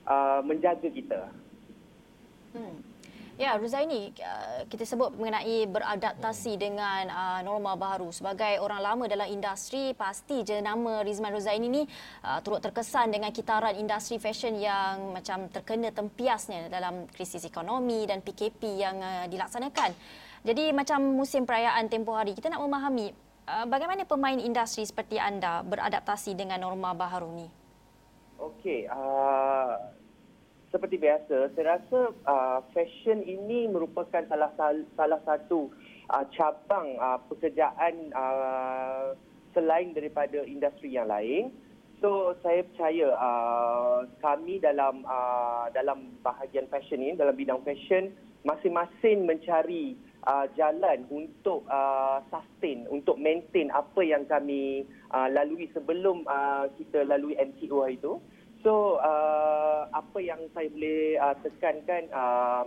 uh, 0.07 0.39
menjaga 0.43 0.87
kita. 0.91 1.21
Hmm. 2.53 2.93
Ya, 3.33 3.57
Ruzaini, 3.57 4.13
uh, 4.21 4.61
kita 4.69 4.85
sebut 4.85 5.09
mengenai 5.17 5.65
beradaptasi 5.65 6.53
dengan 6.53 7.09
uh, 7.09 7.41
norma 7.41 7.73
baru. 7.73 8.13
Sebagai 8.13 8.61
orang 8.61 8.77
lama 8.77 9.03
dalam 9.09 9.25
industri, 9.25 9.97
pasti 9.97 10.45
je 10.45 10.61
nama 10.61 11.01
Rizman 11.01 11.33
Ruzaini 11.33 11.65
ni 11.65 11.81
uh, 11.81 12.39
turut 12.45 12.61
terkesan 12.61 13.09
dengan 13.09 13.33
kitaran 13.33 13.73
industri 13.73 14.21
fashion 14.21 14.53
yang 14.61 15.17
macam 15.17 15.49
terkena 15.49 15.89
tempiasnya 15.89 16.69
dalam 16.69 17.09
krisis 17.09 17.41
ekonomi 17.41 18.05
dan 18.05 18.21
PKP 18.21 18.61
yang 18.77 19.01
dilaksanakan. 19.25 19.97
Jadi 20.43 20.75
macam 20.75 20.99
musim 21.15 21.47
perayaan 21.47 21.87
tempoh 21.87 22.19
hari, 22.19 22.35
kita 22.35 22.51
nak 22.51 22.59
memahami 22.59 23.15
bagaimana 23.67 24.03
pemain 24.03 24.39
industri 24.39 24.83
seperti 24.83 25.19
anda 25.19 25.63
beradaptasi 25.63 26.35
dengan 26.35 26.63
norma 26.63 26.91
baru 26.91 27.31
ni? 27.31 27.47
Okey, 28.39 28.91
uh, 28.91 29.79
seperti 30.67 30.99
biasa, 30.99 31.53
saya 31.55 31.79
rasa 31.79 31.99
uh, 32.27 32.59
fashion 32.75 33.23
ini 33.23 33.71
merupakan 33.71 34.25
salah 34.27 34.51
salah 34.99 35.21
satu 35.23 35.71
uh, 36.11 36.25
cabang 36.35 36.97
uh, 36.99 37.23
pekerjaan 37.31 38.11
uh, 38.11 39.15
selain 39.55 39.95
daripada 39.95 40.43
industri 40.43 40.91
yang 40.91 41.07
lain. 41.07 41.55
So 42.03 42.35
saya 42.43 42.67
percaya 42.67 43.15
uh, 43.15 44.11
kami 44.19 44.59
dalam 44.59 45.07
uh, 45.07 45.71
dalam 45.71 46.19
bahagian 46.19 46.67
fashion 46.67 46.99
ini 46.99 47.15
dalam 47.15 47.31
bidang 47.31 47.63
fashion 47.63 48.11
masing-masing 48.43 49.23
mencari 49.23 49.95
uh, 50.27 50.45
jalan 50.55 51.05
untuk 51.11 51.63
uh, 51.67 52.23
sustain 52.31 52.87
untuk 52.89 53.19
maintain 53.19 53.69
apa 53.71 54.01
yang 54.03 54.23
kami 54.27 54.87
uh, 55.11 55.27
lalui 55.31 55.67
sebelum 55.75 56.23
uh, 56.27 56.67
kita 56.79 57.03
lalui 57.07 57.35
MCO 57.37 57.83
hari 57.83 57.99
itu. 57.99 58.19
So 58.63 59.03
uh, 59.03 59.91
apa 59.91 60.19
yang 60.23 60.39
saya 60.55 60.71
boleh 60.71 61.19
uh, 61.19 61.35
tekankan 61.43 62.03
uh, 62.15 62.63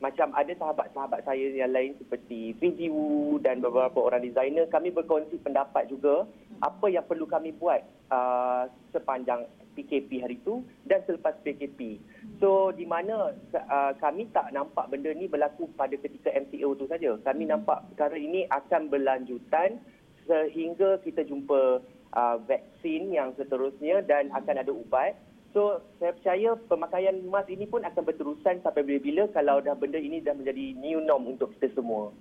macam 0.00 0.32
ada 0.32 0.52
sahabat-sahabat 0.56 1.28
saya 1.28 1.52
yang 1.52 1.76
lain 1.76 1.92
seperti 2.00 2.56
Fizi 2.56 2.88
Wu 2.88 3.36
dan 3.44 3.60
beberapa 3.60 4.00
orang 4.00 4.24
designer 4.24 4.64
kami 4.72 4.88
berkongsi 4.88 5.36
pendapat 5.44 5.92
juga 5.92 6.24
apa 6.64 6.88
yang 6.88 7.04
perlu 7.04 7.28
kami 7.28 7.52
buat 7.52 7.84
uh, 8.08 8.64
sepanjang 8.96 9.44
PKP 9.74 10.22
hari 10.22 10.36
itu 10.42 10.62
dan 10.84 11.02
selepas 11.06 11.36
PKP. 11.42 12.00
So 12.42 12.74
di 12.74 12.84
mana 12.84 13.34
uh, 13.54 13.92
kami 13.98 14.28
tak 14.34 14.50
nampak 14.50 14.90
benda 14.90 15.14
ni 15.14 15.30
berlaku 15.30 15.70
pada 15.78 15.94
ketika 15.94 16.32
MCO 16.34 16.74
tu 16.76 16.86
saja. 16.90 17.16
Kami 17.22 17.44
hmm. 17.46 17.52
nampak 17.54 17.78
perkara 17.92 18.16
ini 18.18 18.46
akan 18.50 18.90
berlanjutan 18.90 19.80
sehingga 20.26 21.02
kita 21.02 21.26
jumpa 21.26 21.82
uh, 22.14 22.36
vaksin 22.46 23.10
yang 23.10 23.34
seterusnya 23.34 24.02
dan 24.06 24.30
akan 24.30 24.62
ada 24.62 24.72
ubat. 24.74 25.18
So 25.50 25.82
saya 25.98 26.14
percaya 26.14 26.54
pemakaian 26.70 27.26
mask 27.26 27.50
ini 27.50 27.66
pun 27.66 27.82
akan 27.82 28.02
berterusan 28.06 28.62
sampai 28.62 28.86
bila-bila 28.86 29.26
kalau 29.34 29.58
dah 29.58 29.74
benda 29.74 29.98
ini 29.98 30.22
dah 30.22 30.34
menjadi 30.34 30.78
new 30.78 31.02
norm 31.02 31.26
untuk 31.26 31.50
kita 31.58 31.74
semua. 31.74 32.14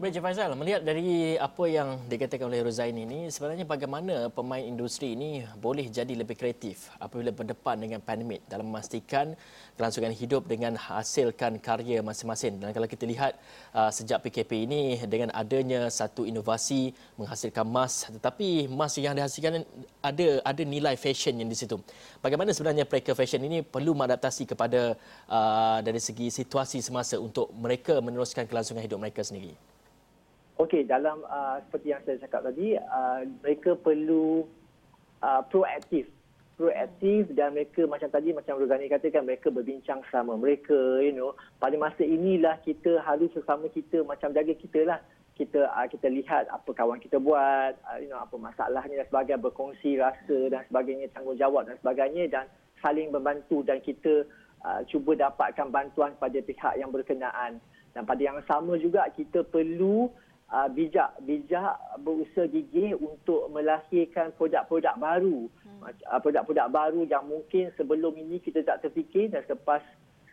Baik, 0.00 0.16
Cik 0.16 0.24
Faisal, 0.24 0.56
melihat 0.56 0.80
dari 0.80 1.36
apa 1.36 1.64
yang 1.68 2.00
dikatakan 2.08 2.48
oleh 2.48 2.64
Rozaini 2.64 3.04
ini, 3.04 3.28
sebenarnya 3.28 3.68
bagaimana 3.68 4.32
pemain 4.32 4.64
industri 4.64 5.12
ini 5.12 5.44
boleh 5.60 5.92
jadi 5.92 6.16
lebih 6.16 6.40
kreatif 6.40 6.88
apabila 6.96 7.28
berdepan 7.28 7.76
dengan 7.76 8.00
pandemik 8.00 8.40
dalam 8.48 8.72
memastikan 8.72 9.36
kelangsungan 9.76 10.16
hidup 10.16 10.48
dengan 10.48 10.72
hasilkan 10.72 11.60
karya 11.60 12.00
masing-masing. 12.00 12.64
Dan 12.64 12.72
kalau 12.72 12.88
kita 12.88 13.04
lihat 13.04 13.36
uh, 13.76 13.92
sejak 13.92 14.24
PKP 14.24 14.64
ini 14.64 14.96
dengan 15.04 15.36
adanya 15.36 15.92
satu 15.92 16.24
inovasi 16.24 16.96
menghasilkan 17.20 17.68
emas, 17.68 18.08
tetapi 18.08 18.72
emas 18.72 18.96
yang 18.96 19.12
dihasilkan 19.12 19.68
ada 20.00 20.40
ada 20.48 20.62
nilai 20.64 20.96
fashion 20.96 21.44
yang 21.44 21.52
di 21.52 21.60
situ. 21.60 21.76
Bagaimana 22.24 22.56
sebenarnya 22.56 22.88
mereka 22.88 23.12
fashion 23.12 23.44
ini 23.44 23.60
perlu 23.60 23.92
mengadaptasi 23.92 24.48
kepada 24.48 24.96
uh, 25.28 25.84
dari 25.84 26.00
segi 26.00 26.32
situasi 26.32 26.80
semasa 26.80 27.20
untuk 27.20 27.52
mereka 27.52 28.00
meneruskan 28.00 28.48
kelangsungan 28.48 28.80
hidup 28.80 28.96
mereka 28.96 29.20
sendiri? 29.20 29.52
Okey, 30.60 30.84
dalam 30.84 31.24
uh, 31.24 31.56
seperti 31.64 31.88
yang 31.88 32.04
saya 32.04 32.20
cakap 32.20 32.44
tadi, 32.52 32.76
uh, 32.76 33.24
mereka 33.40 33.72
perlu 33.80 34.44
uh, 35.24 35.40
proaktif. 35.48 36.04
Proaktif 36.60 37.32
dan 37.32 37.56
mereka 37.56 37.88
macam 37.88 38.12
tadi, 38.12 38.36
macam 38.36 38.60
Rozani 38.60 38.92
katakan, 38.92 39.24
mereka 39.24 39.48
berbincang 39.48 40.04
sama 40.12 40.36
mereka, 40.36 41.00
you 41.00 41.16
know. 41.16 41.32
Pada 41.56 41.80
masa 41.80 42.04
inilah 42.04 42.60
kita 42.60 43.00
harus 43.00 43.32
sesama 43.32 43.72
kita 43.72 44.04
macam 44.04 44.36
jaga 44.36 44.52
kita 44.52 44.84
lah. 44.84 45.00
Kita 45.32 45.64
uh, 45.64 45.88
kita 45.88 46.12
lihat 46.12 46.52
apa 46.52 46.68
kawan 46.76 47.00
kita 47.00 47.16
buat, 47.16 47.80
uh, 47.88 47.96
you 47.96 48.12
know, 48.12 48.20
apa 48.20 48.36
masalahnya 48.36 49.00
dan 49.00 49.08
sebagainya, 49.08 49.40
berkongsi 49.40 49.96
rasa 49.96 50.52
dan 50.52 50.60
sebagainya, 50.68 51.08
tanggungjawab 51.16 51.72
dan 51.72 51.80
sebagainya 51.80 52.28
dan 52.28 52.44
saling 52.84 53.08
membantu 53.08 53.64
dan 53.64 53.80
kita 53.80 54.28
uh, 54.60 54.84
cuba 54.92 55.16
dapatkan 55.16 55.72
bantuan 55.72 56.12
pada 56.20 56.36
pihak 56.36 56.76
yang 56.76 56.92
berkenaan. 56.92 57.64
Dan 57.96 58.04
pada 58.04 58.20
yang 58.20 58.36
sama 58.44 58.76
juga 58.76 59.08
kita 59.16 59.40
perlu 59.48 60.12
uh, 60.50 60.68
bijak 60.70 61.14
bijak 61.24 61.78
berusaha 62.02 62.50
gigih 62.50 62.98
untuk 62.98 63.48
melahirkan 63.54 64.34
produk-produk 64.36 64.94
baru 64.98 65.46
hmm. 65.46 65.80
uh, 65.86 66.20
produk-produk 66.20 66.66
baru 66.68 67.00
yang 67.06 67.24
mungkin 67.24 67.70
sebelum 67.78 68.14
ini 68.18 68.42
kita 68.42 68.66
tak 68.66 68.84
terfikir 68.84 69.30
dan 69.30 69.46
selepas 69.46 69.82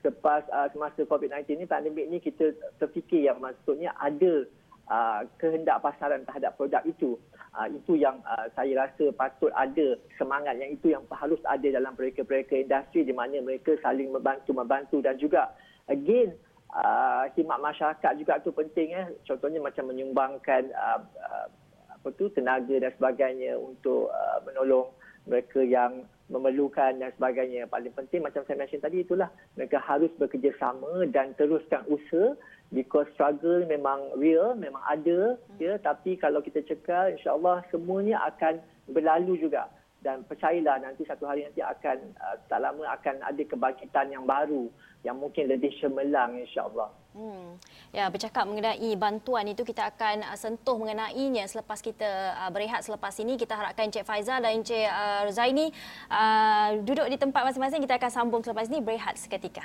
selepas 0.01 0.45
uh, 0.53 0.67
semasa 0.73 1.01
COVID-19 1.05 1.57
ini 1.57 1.65
pandemik 1.65 2.05
ini 2.09 2.17
kita 2.21 2.53
terfikir 2.77 3.25
yang 3.25 3.41
maksudnya 3.41 3.93
ada 3.97 4.45
uh, 4.89 5.21
kehendak 5.37 5.81
pasaran 5.81 6.25
terhadap 6.25 6.57
produk 6.57 6.81
itu 6.85 7.17
uh, 7.57 7.67
itu 7.69 7.97
yang 7.97 8.21
uh, 8.25 8.47
saya 8.53 8.87
rasa 8.87 9.09
patut 9.13 9.51
ada 9.53 9.97
semangat 10.17 10.57
yang 10.57 10.71
itu 10.73 10.93
yang 10.93 11.03
harus 11.13 11.39
ada 11.45 11.67
dalam 11.67 11.93
mereka-mereka 11.97 12.57
industri 12.57 13.05
di 13.05 13.13
mana 13.13 13.41
mereka 13.41 13.77
saling 13.81 14.09
membantu 14.13 14.53
membantu 14.53 14.97
dan 15.01 15.17
juga 15.17 15.53
again 15.89 16.33
uh, 16.73 17.29
khidmat 17.35 17.59
masyarakat 17.61 18.11
juga 18.19 18.39
tu 18.43 18.51
penting 18.51 18.95
eh. 18.95 19.07
Contohnya 19.23 19.59
macam 19.61 19.87
menyumbangkan 19.91 20.71
uh, 20.73 20.99
uh, 21.03 21.47
apa 21.93 22.07
tu 22.15 22.29
tenaga 22.31 22.75
dan 22.77 22.91
sebagainya 22.95 23.57
untuk 23.57 24.11
uh, 24.11 24.39
menolong 24.47 24.91
mereka 25.27 25.59
yang 25.59 26.07
memerlukan 26.27 26.99
dan 26.99 27.11
sebagainya. 27.15 27.67
Paling 27.67 27.91
penting 27.95 28.23
macam 28.23 28.43
saya 28.47 28.59
mention 28.59 28.83
tadi 28.83 29.03
itulah 29.03 29.31
mereka 29.55 29.79
harus 29.79 30.11
bekerjasama 30.19 31.07
dan 31.11 31.35
teruskan 31.39 31.83
usaha 31.87 32.35
because 32.71 33.07
struggle 33.15 33.63
memang 33.67 34.11
real 34.19 34.55
memang 34.55 34.83
ada 34.87 35.39
ya. 35.59 35.79
Tapi 35.79 36.19
kalau 36.19 36.43
kita 36.43 36.63
cekal 36.63 37.15
insyaallah 37.15 37.63
semuanya 37.71 38.19
akan 38.27 38.59
berlalu 38.91 39.39
juga. 39.39 39.71
Dan 39.97 40.23
percayalah 40.29 40.77
nanti 40.79 41.03
satu 41.03 41.25
hari 41.25 41.43
nanti 41.43 41.59
akan 41.59 41.97
uh, 42.21 42.37
tak 42.47 42.61
lama 42.61 42.85
akan 42.95 43.17
ada 43.23 43.43
kebangkitan 43.43 44.13
yang 44.13 44.23
baru 44.29 44.69
yang 45.07 45.15
mungkin 45.15 45.47
lebih 45.47 45.71
cemerlang 45.79 46.43
insya-Allah. 46.43 46.91
Hmm. 47.15 47.55
Ya, 47.95 48.11
bercakap 48.11 48.43
mengenai 48.43 48.91
bantuan 48.99 49.47
itu 49.47 49.63
kita 49.63 49.87
akan 49.95 50.27
uh, 50.27 50.35
sentuh 50.35 50.75
mengenainya 50.75 51.47
selepas 51.47 51.79
kita 51.79 52.35
uh, 52.35 52.51
berehat 52.51 52.83
selepas 52.83 53.15
ini. 53.23 53.39
Kita 53.39 53.55
harapkan 53.55 53.87
Encik 53.87 54.03
Faizal 54.03 54.43
dan 54.43 54.59
Encik 54.59 54.83
uh, 54.83 55.31
Zaini 55.31 55.71
uh, 56.11 56.75
duduk 56.83 57.07
di 57.07 57.15
tempat 57.15 57.47
masing-masing. 57.47 57.79
Kita 57.87 57.95
akan 57.95 58.11
sambung 58.11 58.41
selepas 58.43 58.67
ini 58.67 58.83
berehat 58.83 59.15
seketika. 59.15 59.63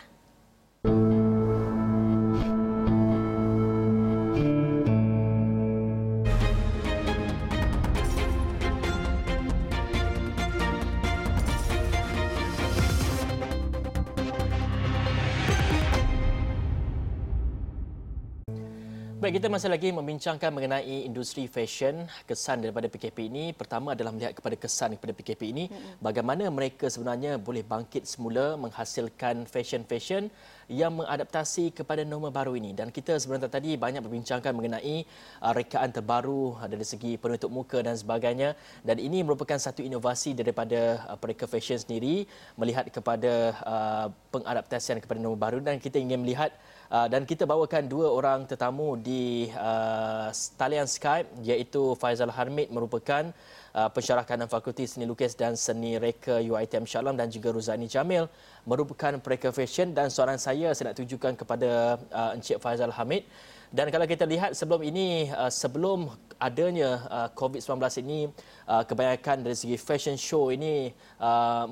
Baik, 19.23 19.39
kita 19.39 19.47
masih 19.47 19.71
lagi 19.71 19.95
membincangkan 19.95 20.51
mengenai 20.51 21.07
industri 21.07 21.47
fashion, 21.47 22.11
kesan 22.27 22.59
daripada 22.59 22.91
PKP 22.91 23.31
ini. 23.31 23.55
Pertama 23.55 23.95
adalah 23.95 24.11
melihat 24.11 24.35
kepada 24.35 24.59
kesan 24.59 24.99
kepada 24.99 25.15
PKP 25.15 25.43
ini, 25.55 25.71
bagaimana 26.03 26.51
mereka 26.51 26.91
sebenarnya 26.91 27.39
boleh 27.39 27.63
bangkit 27.63 28.03
semula 28.03 28.59
menghasilkan 28.59 29.47
fashion-fashion 29.47 30.27
yang 30.67 30.99
mengadaptasi 30.99 31.71
kepada 31.71 32.03
norma 32.03 32.35
baru 32.35 32.59
ini. 32.59 32.75
Dan 32.75 32.91
kita 32.91 33.15
sebenarnya 33.15 33.47
tadi 33.47 33.79
banyak 33.79 34.03
berbincangkan 34.03 34.51
mengenai 34.59 35.07
uh, 35.39 35.55
rekaan 35.55 35.95
terbaru 35.95 36.59
dari 36.67 36.83
segi 36.83 37.15
penutup 37.15 37.55
muka 37.55 37.79
dan 37.79 37.95
sebagainya. 37.95 38.59
Dan 38.83 38.99
ini 38.99 39.23
merupakan 39.23 39.55
satu 39.55 39.87
inovasi 39.87 40.35
daripada 40.35 40.99
uh, 41.07 41.15
mereka 41.23 41.47
fashion 41.47 41.79
sendiri 41.79 42.27
melihat 42.59 42.91
kepada 42.91 43.55
uh, 43.63 44.07
pengadaptasian 44.35 44.99
kepada 44.99 45.23
norma 45.23 45.39
baru 45.39 45.63
dan 45.63 45.79
kita 45.79 46.03
ingin 46.03 46.19
melihat 46.27 46.51
Uh, 46.93 47.09
dan 47.09 47.25
kita 47.25 47.49
bawakan 47.49 47.89
dua 47.89 48.13
orang 48.13 48.45
tetamu 48.45 49.01
di 49.01 49.49
uh, 49.57 50.29
talian 50.61 50.85
Skype 50.85 51.41
iaitu 51.41 51.97
Faizal 51.97 52.29
Harmid 52.29 52.69
merupakan 52.69 53.33
uh, 53.75 53.89
pensyarah 53.93 54.25
kanan 54.25 54.49
Fakulti 54.49 54.85
Seni 54.89 55.05
Lukis 55.05 55.37
dan 55.37 55.57
Seni 55.57 55.97
Reka 55.97 56.41
UiTM 56.41 56.85
Shalom 56.89 57.17
dan 57.17 57.29
juga 57.33 57.53
Ruzani 57.53 57.89
Jamil 57.89 58.29
merupakan 58.69 59.19
fashion 59.53 59.97
dan 59.97 60.09
soalan 60.09 60.39
saya 60.39 60.73
saya 60.73 60.93
nak 60.93 61.01
tujukan 61.01 61.33
kepada 61.37 62.01
uh, 62.13 62.37
Encik 62.37 62.61
Faizal 62.61 62.93
Hamid 62.93 63.25
dan 63.73 63.89
kalau 63.89 64.05
kita 64.05 64.29
lihat 64.29 64.53
sebelum 64.53 64.85
ini, 64.85 65.33
uh, 65.33 65.49
sebelum 65.49 66.13
adanya 66.37 67.09
uh, 67.09 67.29
COVID-19 67.33 68.05
ini, 68.05 68.29
uh, 68.69 68.85
kebanyakan 68.85 69.49
dari 69.49 69.57
segi 69.57 69.81
fashion 69.81 70.21
show 70.21 70.53
ini 70.53 70.93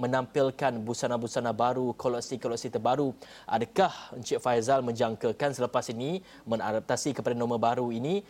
menampilkan 0.01 0.81
busana-busana 0.81 1.53
baru, 1.53 1.93
koleksi-koleksi 1.93 2.73
terbaru. 2.73 3.13
Adakah 3.45 4.17
Encik 4.17 4.41
Faizal 4.41 4.81
menjangkakan 4.81 5.53
selepas 5.53 5.93
ini 5.93 6.25
mengadaptasi 6.49 7.13
kepada 7.13 7.37
norma 7.37 7.61
baru 7.61 7.93
ini, 7.93 8.25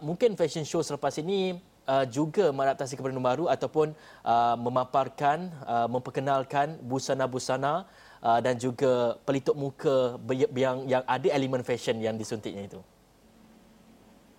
mungkin 0.00 0.32
fashion 0.32 0.64
show 0.64 0.80
selepas 0.80 1.12
ini 1.20 1.58
juga 2.10 2.54
mengadaptasi 2.54 2.94
kepada 2.94 3.10
norma 3.10 3.34
baru 3.34 3.44
ataupun 3.50 3.90
memaparkan, 4.62 5.50
memperkenalkan 5.90 6.78
busana-busana 6.78 7.90
dan 8.22 8.54
juga 8.54 9.18
pelitup 9.26 9.58
muka 9.58 10.14
yang 10.54 10.86
yang 10.86 11.02
ada 11.06 11.28
elemen 11.34 11.66
fashion 11.66 11.98
yang 11.98 12.14
disuntiknya 12.14 12.70
itu. 12.70 12.80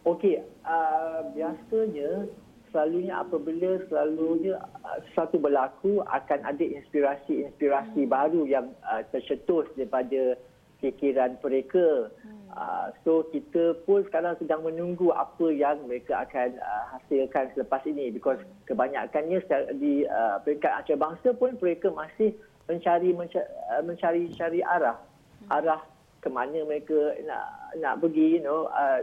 Okey, 0.04 0.44
uh, 0.68 1.32
biasanya 1.32 2.28
selalunya 2.68 3.24
apabila 3.24 3.80
selalunya 3.88 4.60
uh, 4.84 5.00
sesuatu 5.08 5.40
berlaku 5.40 6.04
akan 6.04 6.44
ada 6.44 6.60
inspirasi-inspirasi 6.60 8.04
hmm. 8.04 8.12
baru 8.12 8.44
yang 8.44 8.68
uh, 8.84 9.00
tercetus 9.16 9.72
daripada 9.80 10.36
fikiran 10.84 11.40
mereka. 11.40 12.12
Hmm. 12.20 12.43
Uh, 12.54 12.94
so 13.02 13.26
kita 13.34 13.74
pun 13.82 14.06
sekarang 14.06 14.38
sedang 14.38 14.62
menunggu 14.62 15.10
apa 15.10 15.50
yang 15.50 15.90
mereka 15.90 16.22
akan 16.22 16.54
uh, 16.62 16.86
hasilkan 16.94 17.50
selepas 17.58 17.82
ini. 17.90 18.14
Because 18.14 18.38
kebanyakannya 18.70 19.42
di 19.82 20.06
uh, 20.06 20.38
peringkat 20.46 20.70
antarabangsa 20.70 21.34
pun 21.34 21.58
mereka 21.58 21.90
masih 21.90 22.38
mencari 22.70 23.10
mencari, 23.10 23.50
mencari 23.82 24.22
cari 24.38 24.62
arah. 24.62 25.02
Arah 25.50 25.82
ke 26.22 26.30
mana 26.30 26.62
mereka 26.62 27.18
nak 27.26 27.74
nak 27.82 27.98
pergi 28.06 28.38
you 28.38 28.44
know 28.46 28.70
uh, 28.70 29.02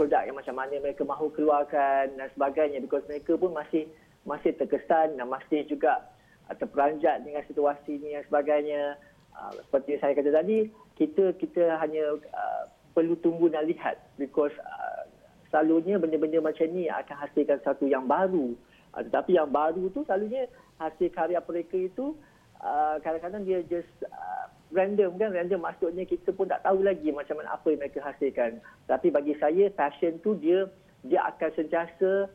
produk 0.00 0.24
yang 0.24 0.40
macam 0.40 0.56
mana 0.56 0.80
mereka 0.80 1.04
mahu 1.04 1.28
keluarkan 1.36 2.16
dan 2.16 2.28
sebagainya. 2.32 2.80
Because 2.80 3.04
mereka 3.04 3.36
pun 3.36 3.52
masih 3.52 3.84
masih 4.24 4.56
terkesan 4.56 5.20
dan 5.20 5.28
masih 5.28 5.60
juga 5.68 6.08
terperanjat 6.56 7.20
dengan 7.20 7.44
situasi 7.44 8.00
ini 8.00 8.16
dan 8.16 8.24
sebagainya. 8.32 8.96
Uh, 9.36 9.52
seperti 9.68 10.00
saya 10.00 10.16
kata 10.16 10.32
tadi 10.32 10.72
kita 10.96 11.36
kita 11.36 11.76
hanya 11.84 12.16
uh, 12.32 12.64
perlu 12.98 13.14
tunggu 13.22 13.46
dan 13.46 13.70
lihat. 13.70 14.02
Because 14.18 14.50
uh, 14.58 15.06
selalunya 15.54 16.02
benda-benda 16.02 16.42
macam 16.42 16.66
ni 16.74 16.90
akan 16.90 17.16
hasilkan 17.22 17.62
satu 17.62 17.86
yang 17.86 18.10
baru. 18.10 18.58
Uh, 18.90 19.02
tetapi 19.06 19.38
yang 19.38 19.46
baru 19.54 19.86
tu 19.94 20.02
selalunya 20.02 20.50
hasil 20.82 21.14
karya 21.14 21.38
mereka 21.38 21.78
itu 21.78 22.18
uh, 22.58 22.98
kadang-kadang 23.06 23.46
dia 23.46 23.62
just 23.70 23.90
uh, 24.10 24.50
random 24.74 25.14
kan? 25.14 25.30
Random 25.30 25.62
maksudnya 25.62 26.02
kita 26.02 26.34
pun 26.34 26.50
tak 26.50 26.66
tahu 26.66 26.82
lagi 26.82 27.14
macam 27.14 27.38
mana 27.38 27.54
apa 27.54 27.70
yang 27.70 27.80
mereka 27.80 28.02
hasilkan. 28.02 28.58
Tapi 28.90 29.08
bagi 29.14 29.38
saya 29.38 29.70
fashion 29.78 30.18
tu 30.26 30.34
dia 30.38 30.66
dia 31.06 31.22
akan 31.30 31.50
sentiasa 31.54 32.26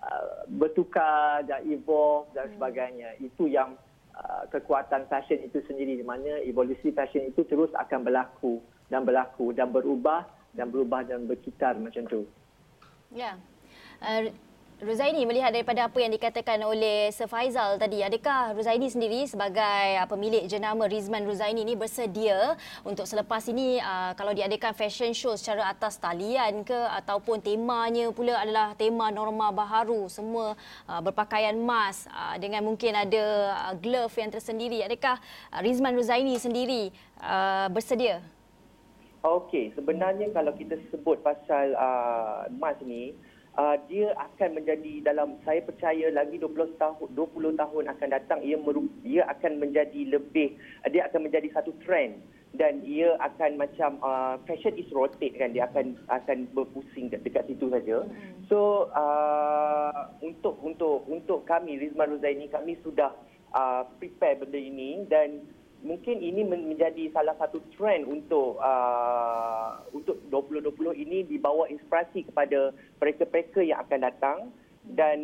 uh, 0.00 0.38
bertukar 0.48 1.44
dan 1.44 1.60
evolve 1.68 2.32
dan 2.32 2.48
sebagainya. 2.56 3.20
Itu 3.20 3.44
yang 3.46 3.76
uh, 4.16 4.44
kekuatan 4.48 5.06
fashion 5.12 5.44
itu 5.44 5.60
sendiri. 5.68 6.00
Di 6.00 6.06
mana 6.06 6.40
evolusi 6.42 6.90
fashion 6.96 7.28
itu 7.28 7.44
terus 7.44 7.70
akan 7.76 8.08
berlaku 8.08 8.64
dan 8.86 9.02
berlaku 9.02 9.50
dan 9.52 9.70
berubah 9.70 10.26
dan 10.54 10.70
berubah 10.70 11.04
dan 11.04 11.26
berkitar 11.26 11.76
macam 11.76 12.06
tu 12.06 12.22
ya 13.14 13.38
uh, 14.02 14.30
Ruzaini 14.76 15.24
melihat 15.24 15.56
daripada 15.56 15.88
apa 15.88 15.96
yang 16.04 16.12
dikatakan 16.12 16.60
oleh 16.60 17.08
Sir 17.08 17.24
Faizal 17.24 17.80
tadi, 17.80 18.04
adakah 18.04 18.52
Ruzaini 18.52 18.92
sendiri 18.92 19.24
sebagai 19.24 19.96
uh, 19.96 20.04
pemilik 20.04 20.44
jenama 20.44 20.84
Rizman 20.84 21.24
Ruzaini 21.24 21.64
ini 21.64 21.72
bersedia 21.72 22.60
untuk 22.84 23.08
selepas 23.08 23.40
ini 23.48 23.80
uh, 23.80 24.12
kalau 24.20 24.36
diadakan 24.36 24.76
fashion 24.76 25.16
show 25.16 25.32
secara 25.32 25.72
atas 25.72 25.96
talian 25.96 26.60
ke 26.60 26.76
ataupun 26.76 27.40
temanya 27.40 28.12
pula 28.12 28.36
adalah 28.36 28.76
tema 28.76 29.08
norma 29.08 29.48
baharu, 29.48 30.12
semua 30.12 30.52
uh, 30.84 31.00
berpakaian 31.00 31.56
mas 31.56 32.04
uh, 32.12 32.36
dengan 32.36 32.60
mungkin 32.60 33.00
ada 33.00 33.56
uh, 33.56 33.74
glove 33.80 34.12
yang 34.20 34.28
tersendiri. 34.28 34.84
Adakah 34.84 35.16
Rizman 35.64 35.96
Ruzaini 35.96 36.36
sendiri 36.36 36.92
uh, 37.24 37.72
bersedia? 37.72 38.35
Okey, 39.26 39.74
sebenarnya 39.74 40.30
kalau 40.30 40.54
kita 40.54 40.78
sebut 40.94 41.18
pasal 41.26 41.74
uh, 41.74 42.46
mas 42.62 42.78
ni, 42.78 43.10
uh, 43.58 43.74
dia 43.90 44.14
akan 44.14 44.62
menjadi 44.62 45.02
dalam 45.02 45.42
saya 45.42 45.66
percaya 45.66 46.14
lagi 46.14 46.38
20 46.38 46.78
tahun 46.78 47.10
20 47.10 47.58
tahun 47.58 47.84
akan 47.90 48.08
datang 48.14 48.38
ia 48.46 48.54
merup, 48.54 48.86
ia 49.02 49.26
akan 49.26 49.58
menjadi 49.58 50.14
lebih 50.14 50.54
uh, 50.86 50.88
dia 50.94 51.10
akan 51.10 51.26
menjadi 51.26 51.50
satu 51.58 51.74
trend 51.82 52.22
dan 52.54 52.86
ia 52.86 53.18
akan 53.18 53.58
macam 53.58 53.98
uh, 53.98 54.38
fashion 54.46 54.78
is 54.78 54.86
rotate 54.94 55.34
kan 55.34 55.50
dia 55.50 55.66
akan 55.66 55.98
akan 56.06 56.46
berpusing 56.54 57.10
dekat 57.10 57.50
situ 57.50 57.66
saja. 57.66 58.06
Hmm. 58.06 58.46
So 58.46 58.88
uh, 58.94 60.14
untuk 60.22 60.54
untuk 60.62 61.02
untuk 61.10 61.42
kami 61.50 61.82
Rizman 61.82 62.14
Ruzaini 62.14 62.46
kami 62.46 62.78
sudah 62.86 63.10
uh, 63.50 63.82
prepare 63.98 64.38
benda 64.38 64.60
ini 64.60 65.02
dan 65.10 65.42
mungkin 65.84 66.22
ini 66.22 66.46
menjadi 66.46 67.12
salah 67.12 67.36
satu 67.36 67.60
trend 67.76 68.08
untuk 68.08 68.56
uh, 68.60 69.82
untuk 69.92 70.20
2020 70.32 71.04
ini 71.04 71.18
dibawa 71.26 71.68
inspirasi 71.68 72.24
kepada 72.28 72.72
mereka-mereka 73.02 73.60
yang 73.60 73.82
akan 73.84 74.00
datang. 74.02 74.38
Dan 74.86 75.18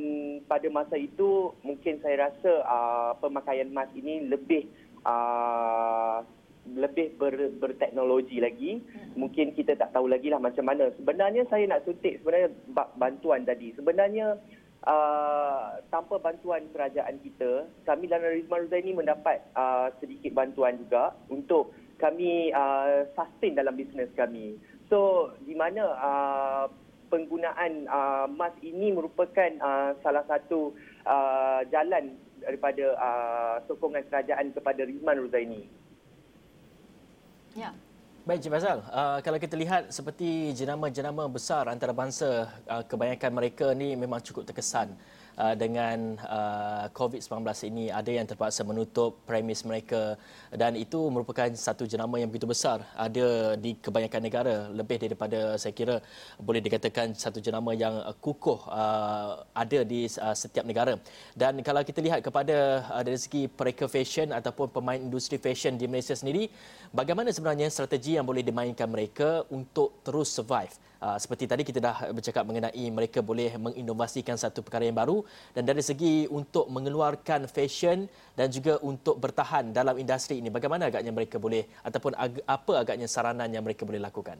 pada 0.51 0.67
masa 0.75 0.99
itu 0.99 1.55
mungkin 1.63 2.03
saya 2.03 2.27
rasa 2.27 2.53
uh, 2.67 3.13
pemakaian 3.23 3.71
emas 3.71 3.87
ini 3.95 4.27
lebih 4.27 4.67
uh, 5.07 6.27
lebih 6.67 7.15
ber, 7.15 7.35
berteknologi 7.59 8.43
lagi. 8.43 8.83
Mungkin 9.15 9.55
kita 9.55 9.79
tak 9.79 9.95
tahu 9.95 10.11
lagi 10.11 10.35
lah 10.35 10.43
macam 10.43 10.67
mana. 10.67 10.91
Sebenarnya 10.99 11.47
saya 11.47 11.67
nak 11.71 11.87
suntik 11.87 12.23
sebenarnya 12.23 12.51
bantuan 12.99 13.47
tadi. 13.47 13.71
Sebenarnya 13.75 14.39
uh, 14.87 15.79
tanpa 15.91 16.19
bantuan 16.19 16.67
kerajaan 16.71 17.19
kita, 17.23 17.67
kami 17.87 18.11
dalam 18.11 18.33
Rizman 18.33 18.67
Ruzaini 18.67 18.93
mendapat 18.95 19.43
uh, 19.55 19.91
sedikit 20.03 20.35
bantuan 20.35 20.79
juga 20.79 21.15
untuk 21.31 21.75
kami 21.99 22.51
uh, 22.51 23.07
sustain 23.15 23.55
dalam 23.55 23.79
bisnes 23.79 24.11
kami. 24.19 24.59
So, 24.91 25.31
di 25.47 25.55
mana 25.55 25.83
uh, 25.97 26.65
penggunaan 27.09 27.87
uh, 27.87 28.27
mas 28.27 28.53
ini 28.65 28.91
merupakan 28.91 29.53
uh, 29.61 29.95
salah 30.01 30.25
satu 30.27 30.75
uh, 31.07 31.61
jalan 31.71 32.17
daripada 32.43 32.99
uh, 32.99 33.57
sokongan 33.71 34.03
kerajaan 34.11 34.51
kepada 34.51 34.83
Rizman 34.83 35.23
Ruzaini. 35.23 35.63
Ya. 37.55 37.71
Baik, 38.23 38.39
Cik 38.47 38.55
Fazal. 38.55 38.79
Uh, 38.87 39.19
kalau 39.19 39.35
kita 39.35 39.59
lihat 39.59 39.91
seperti 39.91 40.55
jenama-jenama 40.55 41.27
besar 41.27 41.67
antarabangsa, 41.67 42.47
uh, 42.71 42.87
kebanyakan 42.87 43.35
mereka 43.35 43.75
ni 43.75 43.99
memang 43.99 44.23
cukup 44.23 44.47
terkesan. 44.47 44.95
Uh, 45.39 45.55
dengan 45.57 46.19
uh, 46.25 46.87
COVID-19 46.93 47.45
ini 47.69 47.85
ada 47.89 48.11
yang 48.11 48.27
terpaksa 48.29 48.65
menutup 48.65 49.21
premis 49.29 49.65
mereka. 49.65 50.17
Dan 50.53 50.77
itu 50.77 50.99
merupakan 51.09 51.49
satu 51.55 51.89
jenama 51.89 52.21
yang 52.21 52.29
begitu 52.29 52.49
besar 52.49 52.85
ada 52.97 53.57
di 53.57 53.77
kebanyakan 53.77 54.23
negara. 54.23 54.57
Lebih 54.73 54.97
daripada 55.09 55.57
saya 55.57 55.73
kira 55.73 56.01
boleh 56.37 56.61
dikatakan 56.61 57.17
satu 57.17 57.41
jenama 57.41 57.73
yang 57.73 58.01
kukuh 58.21 58.69
uh, 58.69 59.45
ada 59.57 59.81
di 59.87 60.09
setiap 60.11 60.67
negara. 60.67 60.99
Dan 61.33 61.61
kalau 61.65 61.81
kita 61.85 62.05
lihat 62.05 62.21
kepada 62.21 62.85
dari 63.01 63.19
segi 63.19 63.49
mereka 63.49 63.87
fashion 63.87 64.35
ataupun 64.35 64.69
pemain 64.69 64.99
industri 64.99 65.39
fashion 65.39 65.79
di 65.79 65.87
Malaysia 65.87 66.17
sendiri 66.17 66.49
bagaimana 66.93 67.31
sebenarnya 67.33 67.69
strategi 67.73 68.17
yang 68.19 68.27
boleh 68.27 68.45
dimainkan 68.45 68.89
mereka 68.91 69.47
untuk 69.51 70.03
terus 70.05 70.33
survive 70.33 70.92
Uh, 71.03 71.19
seperti 71.19 71.51
tadi 71.51 71.67
kita 71.67 71.83
dah 71.83 72.15
bercakap 72.15 72.47
mengenai 72.47 72.87
mereka 72.95 73.19
boleh 73.19 73.51
menginovasikan 73.59 74.39
satu 74.39 74.63
perkara 74.63 74.87
yang 74.87 74.95
baru. 74.95 75.27
Dan 75.51 75.67
dari 75.67 75.83
segi 75.83 76.31
untuk 76.31 76.71
mengeluarkan 76.71 77.51
fashion 77.51 78.07
dan 78.39 78.47
juga 78.55 78.79
untuk 78.79 79.19
bertahan 79.19 79.75
dalam 79.75 79.99
industri 79.99 80.39
ini 80.39 80.47
bagaimana 80.47 80.87
agaknya 80.87 81.11
mereka 81.11 81.43
boleh 81.43 81.67
ataupun 81.83 82.15
ag- 82.15 82.47
apa 82.47 82.87
agaknya 82.87 83.11
saranan 83.11 83.51
yang 83.51 83.67
mereka 83.67 83.83
boleh 83.83 83.99
lakukan? 83.99 84.39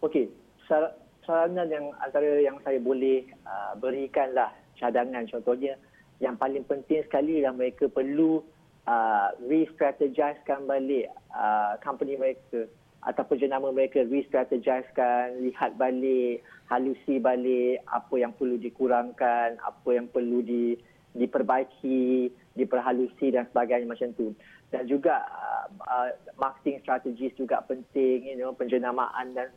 Okey, 0.00 0.32
sar- 0.64 0.96
saranan 1.28 1.68
yang 1.68 1.92
antara 2.00 2.40
yang 2.40 2.56
saya 2.64 2.80
boleh 2.80 3.28
uh, 3.44 3.76
berikanlah 3.76 4.56
cadangan. 4.80 5.28
Contohnya 5.28 5.76
yang 6.16 6.40
paling 6.40 6.64
penting 6.64 7.04
sekali 7.04 7.44
yang 7.44 7.60
mereka 7.60 7.92
perlu 7.92 8.40
uh, 8.88 9.28
re-strategizekan 9.44 10.64
balik 10.64 11.12
uh, 11.28 11.76
company 11.84 12.16
mereka 12.16 12.64
ataupun 13.04 13.36
jenama 13.38 13.70
mereka 13.70 14.02
re-strategizekan, 14.02 15.42
lihat 15.44 15.78
balik, 15.78 16.42
halusi 16.66 17.22
balik 17.22 17.84
apa 17.86 18.14
yang 18.18 18.32
perlu 18.34 18.58
dikurangkan, 18.58 19.60
apa 19.62 19.88
yang 19.92 20.10
perlu 20.10 20.42
di, 20.42 20.74
diperbaiki, 21.14 22.32
diperhalusi 22.56 23.32
dan 23.32 23.46
sebagainya 23.52 23.86
macam 23.86 24.10
tu. 24.16 24.34
Dan 24.74 24.90
juga 24.90 25.22
uh, 25.22 25.66
uh, 25.86 26.10
marketing 26.36 26.82
strategis 26.82 27.30
juga 27.38 27.62
penting, 27.62 28.26
you 28.26 28.34
know, 28.34 28.50
penjenamaan 28.50 29.30
dan 29.38 29.54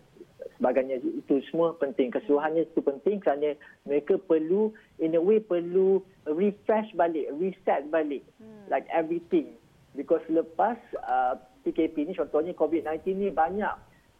sebagainya 0.61 1.01
itu 1.01 1.41
semua 1.49 1.73
penting. 1.81 2.13
Keseluruhannya 2.13 2.69
itu 2.69 2.81
penting 2.85 3.17
kerana 3.17 3.57
mereka 3.89 4.21
perlu 4.21 4.69
in 5.01 5.17
a 5.17 5.21
way 5.21 5.41
perlu 5.41 6.05
refresh 6.29 6.93
balik, 6.93 7.25
reset 7.41 7.89
balik 7.89 8.21
hmm. 8.37 8.69
like 8.69 8.85
everything. 8.93 9.57
Because 9.97 10.21
lepas 10.29 10.77
uh, 11.01 11.41
PKP 11.65 12.09
ni 12.09 12.13
contohnya 12.15 12.53
COVID-19 12.55 13.03
ni 13.15 13.27
banyak 13.29 13.73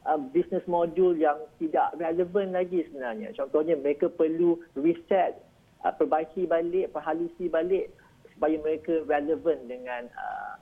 uh, 0.05 0.19
business 0.31 0.63
modul 0.67 1.15
yang 1.15 1.37
tidak 1.59 1.93
relevan 1.97 2.55
lagi 2.55 2.85
sebenarnya. 2.89 3.31
Contohnya 3.35 3.75
mereka 3.79 4.07
perlu 4.11 4.59
reset, 4.75 5.39
uh, 5.83 5.93
perbaiki 5.95 6.47
balik, 6.47 6.91
perhalusi 6.91 7.51
balik 7.51 7.91
supaya 8.35 8.55
mereka 8.59 9.03
relevan 9.07 9.57
dengan 9.67 10.07
uh, 10.15 10.55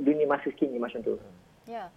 dunia 0.00 0.28
masa 0.28 0.48
kini 0.52 0.76
macam 0.80 1.00
tu. 1.04 1.16
Ya. 1.68 1.86
Yeah. 1.86 1.88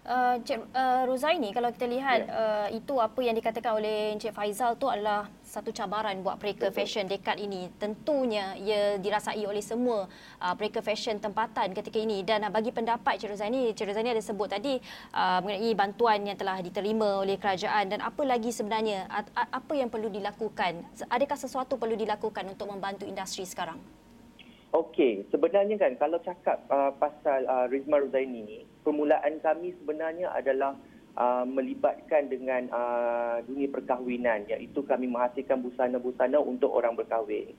Uh, 0.00 0.40
Cik 0.40 0.72
uh, 0.72 1.04
Rozaini, 1.04 1.52
kalau 1.52 1.68
kita 1.76 1.84
lihat 1.84 2.24
yeah. 2.24 2.64
uh, 2.64 2.68
itu 2.72 2.96
apa 2.96 3.20
yang 3.20 3.36
dikatakan 3.36 3.76
oleh 3.76 4.16
Encik 4.16 4.32
Faizal 4.32 4.72
tu 4.80 4.88
adalah 4.88 5.28
satu 5.44 5.76
cabaran 5.76 6.16
buat 6.24 6.40
mereka 6.40 6.72
fashion 6.72 7.04
dekat 7.04 7.36
ini. 7.36 7.68
Tentunya 7.76 8.56
ia 8.56 8.96
dirasai 8.96 9.44
oleh 9.44 9.60
semua 9.60 10.08
uh, 10.40 10.54
mereka 10.56 10.80
fashion 10.80 11.20
tempatan 11.20 11.76
ketika 11.76 12.00
ini. 12.00 12.24
Dan 12.24 12.48
uh, 12.48 12.50
bagi 12.50 12.72
pendapat 12.72 13.20
Cik 13.20 13.36
Rozaini, 13.36 13.76
Cik 13.76 13.92
Rozaini 13.92 14.16
ada 14.16 14.24
sebut 14.24 14.48
tadi 14.48 14.80
uh, 15.12 15.44
mengenai 15.44 15.76
bantuan 15.76 16.24
yang 16.24 16.38
telah 16.40 16.64
diterima 16.64 17.20
oleh 17.20 17.36
kerajaan 17.36 17.92
dan 17.92 18.00
apa 18.00 18.24
lagi 18.24 18.56
sebenarnya, 18.56 19.04
apa 19.36 19.72
yang 19.76 19.92
perlu 19.92 20.08
dilakukan? 20.08 20.80
Adakah 21.12 21.36
sesuatu 21.36 21.76
perlu 21.76 21.92
dilakukan 21.92 22.48
untuk 22.48 22.72
membantu 22.72 23.04
industri 23.04 23.44
sekarang? 23.44 23.76
Okey, 24.70 25.26
sebenarnya 25.34 25.74
kan 25.82 25.98
kalau 25.98 26.22
cakap 26.22 26.62
uh, 26.70 26.94
pasal 26.94 27.42
uh, 27.50 27.66
Rizma 27.66 27.98
Ruzaini 27.98 28.40
ni, 28.46 28.58
permulaan 28.86 29.42
kami 29.42 29.74
sebenarnya 29.82 30.30
adalah 30.30 30.78
uh, 31.18 31.42
melibatkan 31.42 32.30
dengan 32.30 32.70
uh, 32.70 33.42
dunia 33.50 33.66
perkahwinan 33.66 34.46
iaitu 34.46 34.86
kami 34.86 35.10
menghasilkan 35.10 35.58
busana-busana 35.66 36.38
untuk 36.38 36.70
orang 36.70 36.94
berkahwin. 36.94 37.50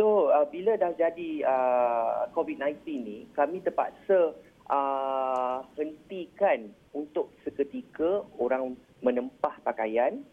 So, 0.00 0.32
uh, 0.32 0.48
bila 0.48 0.80
dah 0.80 0.96
jadi 0.96 1.44
uh, 1.44 2.32
COVID-19 2.32 2.72
ni, 3.04 3.28
kami 3.36 3.60
terpaksa 3.60 4.32
uh, 4.72 5.60
hentikan 5.76 6.72
untuk 6.96 7.36
seketika 7.44 8.24
orang 8.40 8.80
menempah 9.04 9.60
pakaian 9.60 10.24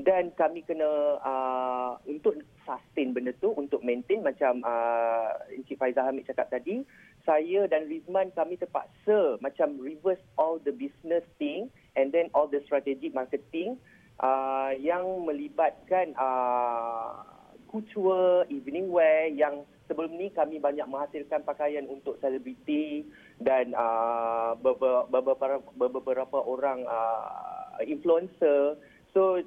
dan 0.00 0.32
kami 0.40 0.64
kena 0.64 1.20
uh, 1.20 2.00
untuk 2.08 2.36
sustain 2.66 3.14
benda 3.14 3.30
tu 3.38 3.54
untuk 3.54 3.80
maintain 3.86 4.20
macam 4.20 4.58
uh, 4.66 5.38
Encik 5.54 5.78
Faizal 5.78 6.10
Hamid 6.10 6.26
cakap 6.26 6.50
tadi 6.50 6.82
saya 7.22 7.70
dan 7.70 7.86
Rizman 7.86 8.34
kami 8.34 8.58
terpaksa 8.58 9.38
macam 9.38 9.78
reverse 9.78 10.22
all 10.34 10.58
the 10.66 10.74
business 10.74 11.22
thing 11.38 11.70
and 11.94 12.10
then 12.10 12.26
all 12.34 12.50
the 12.50 12.58
strategic 12.66 13.14
marketing 13.14 13.78
uh, 14.20 14.74
yang 14.76 15.06
melibatkan 15.24 16.12
uh, 16.18 17.22
couture, 17.70 18.46
evening 18.48 18.88
wear 18.88 19.28
yang 19.28 19.66
sebelum 19.86 20.14
ni 20.14 20.30
kami 20.32 20.58
banyak 20.58 20.86
menghasilkan 20.86 21.42
pakaian 21.46 21.86
untuk 21.86 22.18
selebriti 22.18 23.06
dan 23.38 23.74
uh, 23.74 24.54
beberapa, 24.58 25.62
beberapa, 25.76 26.38
orang 26.42 26.82
uh, 26.86 27.78
influencer. 27.84 28.78
So 29.14 29.42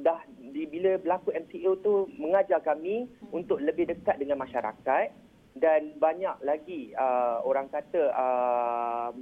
dah 0.00 0.24
di, 0.40 0.64
bila 0.64 0.96
berlaku 0.96 1.36
MCO 1.36 1.76
tu 1.84 2.08
mengajar 2.16 2.64
kami 2.64 3.08
untuk 3.28 3.60
lebih 3.60 3.92
dekat 3.92 4.16
dengan 4.16 4.40
masyarakat 4.40 5.12
dan 5.56 5.92
banyak 6.00 6.36
lagi 6.40 6.96
uh, 6.96 7.44
orang 7.44 7.68
kata 7.68 8.08
uh, 8.16 9.12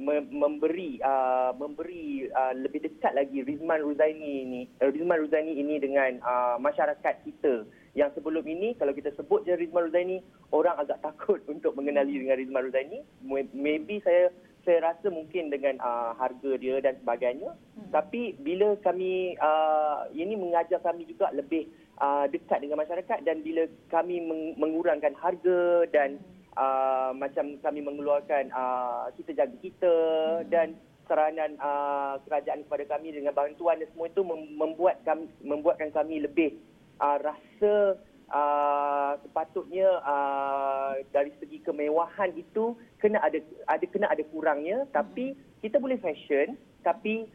memberi 0.00 0.96
uh, 1.04 1.52
memberi 1.52 2.28
uh, 2.32 2.56
lebih 2.56 2.88
dekat 2.88 3.12
lagi 3.12 3.44
Rizman 3.44 3.84
Ruzaini 3.84 4.48
ini 4.48 4.62
uh, 4.80 4.88
Rizman 4.88 5.20
Ruzaini 5.20 5.60
ini 5.60 5.76
dengan 5.76 6.20
uh, 6.24 6.56
masyarakat 6.56 7.14
kita. 7.24 7.68
Yang 7.92 8.22
sebelum 8.22 8.46
ini 8.46 8.78
kalau 8.78 8.94
kita 8.96 9.12
sebut 9.18 9.44
je 9.44 9.52
Rizman 9.56 9.92
Ruzaini 9.92 10.24
orang 10.56 10.80
agak 10.80 11.00
takut 11.06 11.44
untuk 11.48 11.76
mengenali 11.76 12.16
dengan 12.16 12.40
Rizman 12.40 12.64
Ruzaini. 12.68 13.04
Maybe 13.52 14.00
saya 14.00 14.32
saya 14.64 14.92
rasa 14.92 15.08
mungkin 15.08 15.48
dengan 15.48 15.80
uh, 15.80 16.12
harga 16.16 16.52
dia 16.60 16.80
dan 16.80 16.96
sebagainya. 17.00 17.56
Tapi 17.90 18.38
bila 18.38 18.78
kami 18.80 19.34
uh, 19.38 20.06
ini 20.14 20.38
mengajar 20.38 20.78
kami 20.80 21.06
juga 21.10 21.30
lebih 21.34 21.66
uh, 21.98 22.26
dekat 22.30 22.64
dengan 22.64 22.80
masyarakat 22.82 23.18
dan 23.26 23.42
bila 23.44 23.66
kami 23.92 24.22
meng- 24.22 24.56
mengurangkan 24.56 25.14
harga 25.18 25.84
dan 25.92 26.22
uh, 26.56 27.12
macam 27.14 27.58
kami 27.60 27.80
mengeluarkan 27.84 28.50
uh, 28.50 29.12
kita 29.14 29.36
jaga 29.36 29.56
kita 29.60 29.94
hmm. 30.40 30.48
dan 30.48 30.74
saranan 31.10 31.58
uh, 31.58 32.22
kerajaan 32.22 32.62
kepada 32.66 32.96
kami 32.96 33.10
dengan 33.10 33.34
bantuan 33.34 33.82
dan 33.82 33.90
semua 33.90 34.06
itu 34.06 34.22
membuat 34.54 35.02
kami 35.02 35.26
membuatkan 35.42 35.90
kami 35.90 36.22
lebih 36.22 36.54
uh, 37.02 37.18
rasa 37.18 37.98
uh, 38.30 39.12
sepatutnya 39.26 39.90
uh, 40.06 40.94
dari 41.10 41.34
segi 41.42 41.58
kemewahan 41.66 42.30
itu 42.38 42.78
kena 43.02 43.18
ada 43.26 43.42
ada 43.66 43.84
kena 43.90 44.06
ada 44.06 44.22
kurangnya 44.30 44.86
tapi 44.94 45.34
kita 45.58 45.82
boleh 45.82 45.98
fashion 45.98 46.54
tapi 46.86 47.26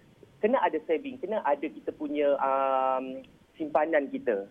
kena 0.45 0.61
ada 0.61 0.77
saving 0.85 1.17
kena 1.17 1.41
ada 1.41 1.65
kita 1.65 1.89
punya 1.97 2.37
um, 2.37 3.25
simpanan 3.57 4.05
kita 4.13 4.45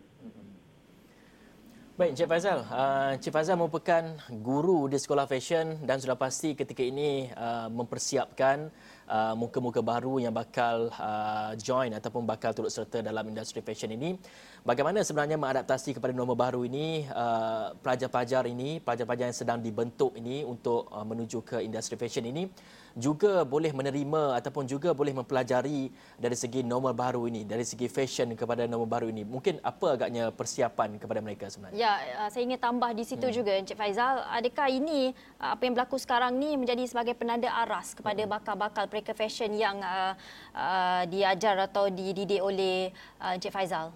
Baik, 1.94 2.18
Encik 2.18 2.26
Faizal. 2.26 2.66
Uh, 2.74 3.14
Encik 3.14 3.30
Faizal 3.30 3.54
merupakan 3.54 4.02
guru 4.42 4.90
di 4.90 4.98
sekolah 4.98 5.30
fashion 5.30 5.78
dan 5.86 6.02
sudah 6.02 6.18
pasti 6.18 6.58
ketika 6.58 6.82
ini 6.82 7.30
uh, 7.30 7.70
mempersiapkan 7.70 8.66
uh, 9.08 9.34
muka-muka 9.36 9.80
baru 9.80 10.20
yang 10.20 10.34
bakal 10.34 10.92
uh, 10.94 11.52
join 11.58 11.92
ataupun 11.92 12.24
bakal 12.24 12.52
turut 12.56 12.72
serta 12.72 13.00
dalam 13.04 13.24
industri 13.28 13.60
fashion 13.60 13.92
ini. 13.92 14.16
Bagaimana 14.64 15.04
sebenarnya 15.04 15.36
mengadaptasi 15.36 15.92
kepada 15.92 16.16
norma 16.16 16.32
baru 16.32 16.64
ini, 16.64 17.04
uh, 17.12 17.76
pelajar-pelajar 17.84 18.48
ini, 18.48 18.80
pelajar-pelajar 18.80 19.28
yang 19.28 19.36
sedang 19.36 19.58
dibentuk 19.60 20.16
ini 20.16 20.40
untuk 20.40 20.88
uh, 20.88 21.04
menuju 21.04 21.44
ke 21.44 21.60
industri 21.60 22.00
fashion 22.00 22.24
ini 22.24 22.48
juga 22.94 23.42
boleh 23.42 23.74
menerima 23.74 24.38
ataupun 24.38 24.70
juga 24.70 24.94
boleh 24.94 25.10
mempelajari 25.10 25.90
dari 26.14 26.36
segi 26.38 26.62
norma 26.62 26.94
baru 26.94 27.26
ini, 27.26 27.42
dari 27.42 27.66
segi 27.66 27.90
fashion 27.90 28.38
kepada 28.38 28.70
norma 28.70 28.86
baru 28.86 29.10
ini. 29.10 29.26
Mungkin 29.26 29.58
apa 29.66 29.98
agaknya 29.98 30.30
persiapan 30.30 31.02
kepada 31.02 31.18
mereka 31.18 31.50
sebenarnya? 31.50 31.74
Ya, 31.74 31.92
uh, 32.22 32.28
saya 32.30 32.46
ingin 32.46 32.62
tambah 32.62 32.94
di 32.94 33.02
situ 33.02 33.26
hmm. 33.26 33.34
juga 33.34 33.50
Encik 33.58 33.76
Faizal. 33.76 34.22
Adakah 34.30 34.70
ini 34.70 35.10
uh, 35.42 35.58
apa 35.58 35.62
yang 35.66 35.74
berlaku 35.74 35.98
sekarang 35.98 36.38
ni 36.38 36.54
menjadi 36.54 36.86
sebagai 36.86 37.18
penanda 37.18 37.50
aras 37.50 37.98
kepada 37.98 38.22
hmm. 38.22 38.30
bakal-bakal 38.30 38.86
mereka 38.94 39.10
fashion 39.10 39.50
yang 39.58 39.82
uh, 39.82 40.14
uh, 40.54 41.02
diajar 41.10 41.58
atau 41.58 41.90
dididik 41.90 42.38
oleh 42.38 42.94
uh, 43.18 43.34
Encik 43.34 43.50
Faizal? 43.50 43.90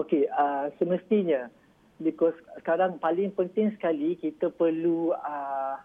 Okey, 0.00 0.24
uh, 0.32 0.72
semestinya 0.80 1.52
because 2.00 2.34
sekarang 2.64 2.96
paling 2.96 3.28
penting 3.36 3.68
sekali 3.76 4.16
kita 4.16 4.48
perlu 4.48 5.12
uh, 5.12 5.76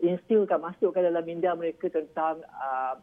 instilkan 0.00 0.64
masukkan 0.64 1.04
dalam 1.04 1.24
minda 1.28 1.52
mereka 1.52 1.92
tentang 1.92 2.40
uh, 2.56 2.96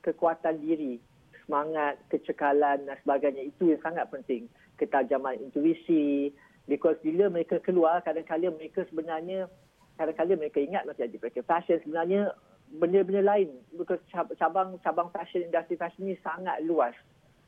kekuatan 0.00 0.64
diri, 0.64 0.96
semangat, 1.44 2.00
kecekalan 2.08 2.88
dan 2.88 2.96
sebagainya. 3.04 3.52
Itu 3.52 3.76
yang 3.76 3.82
sangat 3.84 4.08
penting. 4.08 4.48
ketajaman 4.78 5.42
intuisi 5.42 6.30
because 6.70 6.96
bila 7.02 7.26
mereka 7.28 7.58
keluar 7.60 8.00
kadang-kadang 8.06 8.54
mereka 8.54 8.86
sebenarnya 8.86 9.50
kadang-kadang 9.98 10.38
mereka 10.38 10.62
ingat 10.62 10.86
masih 10.86 11.10
jadi 11.10 11.42
fashion 11.42 11.82
sebenarnya 11.82 12.30
benda-benda 12.68 13.24
lain 13.24 13.48
because 13.72 14.00
cabang 14.12 14.76
cabang 14.84 15.08
fashion 15.14 15.48
industri 15.48 15.80
fashion 15.80 16.04
ni 16.04 16.16
sangat 16.20 16.60
luas 16.64 16.92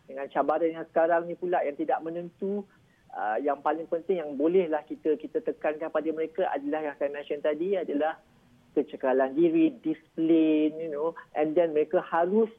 dengan 0.09 0.27
cabaran 0.33 0.73
yang 0.73 0.87
sekarang 0.91 1.29
ni 1.29 1.37
pula 1.37 1.61
yang 1.61 1.77
tidak 1.77 2.01
menentu 2.01 2.65
uh, 3.13 3.37
yang 3.39 3.61
paling 3.61 3.85
penting 3.87 4.19
yang 4.25 4.33
bolehlah 4.35 4.81
kita 4.89 5.15
kita 5.21 5.45
tekankan 5.45 5.93
pada 5.93 6.09
mereka 6.11 6.49
adalah 6.51 6.81
yang 6.83 6.97
saya 6.97 7.13
mention 7.13 7.45
tadi 7.45 7.77
adalah 7.77 8.17
kecekalan 8.75 9.35
diri, 9.35 9.75
disiplin, 9.83 10.71
you 10.79 10.91
know, 10.91 11.15
and 11.35 11.59
then 11.59 11.75
mereka 11.75 11.99
harus 12.07 12.51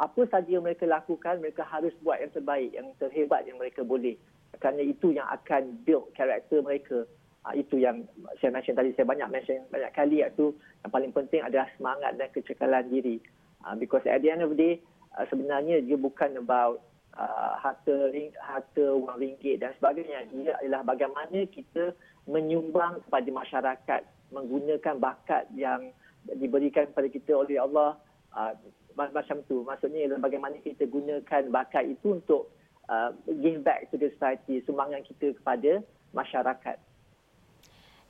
apa 0.00 0.24
saja 0.32 0.48
yang 0.48 0.64
mereka 0.64 0.88
lakukan, 0.88 1.44
mereka 1.44 1.60
harus 1.68 1.92
buat 2.00 2.16
yang 2.24 2.32
terbaik, 2.32 2.72
yang 2.72 2.88
terhebat 2.96 3.44
yang 3.44 3.60
mereka 3.60 3.84
boleh. 3.84 4.16
Kerana 4.56 4.80
itu 4.80 5.12
yang 5.12 5.28
akan 5.28 5.84
build 5.84 6.08
karakter 6.16 6.64
mereka. 6.64 7.04
Uh, 7.40 7.56
itu 7.56 7.80
yang 7.80 8.04
saya 8.36 8.52
mention 8.52 8.76
tadi, 8.76 8.92
saya 8.92 9.08
banyak 9.08 9.28
mention 9.32 9.64
banyak 9.72 9.92
kali 9.96 10.20
iaitu 10.20 10.52
yang 10.84 10.92
paling 10.92 11.12
penting 11.12 11.40
adalah 11.40 11.64
semangat 11.80 12.12
dan 12.20 12.28
kecekalan 12.36 12.84
diri. 12.92 13.16
Uh, 13.64 13.72
because 13.80 14.04
at 14.04 14.20
the 14.20 14.28
end 14.28 14.44
of 14.44 14.52
the 14.52 14.58
day, 14.60 14.74
uh, 15.16 15.24
sebenarnya 15.32 15.80
dia 15.80 15.96
bukan 15.96 16.36
about 16.36 16.84
uh, 17.16 17.56
harta, 17.56 18.12
harta 18.44 18.84
wang 18.92 19.16
ringgit 19.16 19.64
dan 19.64 19.72
sebagainya. 19.80 20.28
Ia 20.36 20.52
adalah 20.60 20.84
bagaimana 20.84 21.48
kita 21.48 21.96
menyumbang 22.28 23.00
kepada 23.08 23.28
masyarakat 23.32 24.02
menggunakan 24.30 24.94
bakat 25.00 25.48
yang 25.56 25.90
diberikan 26.38 26.86
kepada 26.92 27.08
kita 27.08 27.32
oleh 27.34 27.56
Allah 27.56 27.96
uh, 28.36 28.52
macam 28.94 29.40
tu. 29.48 29.64
Maksudnya 29.64 30.06
ialah 30.06 30.20
bagaimana 30.20 30.60
kita 30.60 30.84
gunakan 30.86 31.42
bakat 31.48 31.88
itu 31.88 32.20
untuk 32.20 32.52
uh, 32.92 33.16
give 33.40 33.64
back 33.64 33.88
to 33.88 33.96
the 33.96 34.12
society, 34.12 34.60
sumbangan 34.68 35.00
kita 35.08 35.32
kepada 35.40 35.80
masyarakat. 36.12 36.76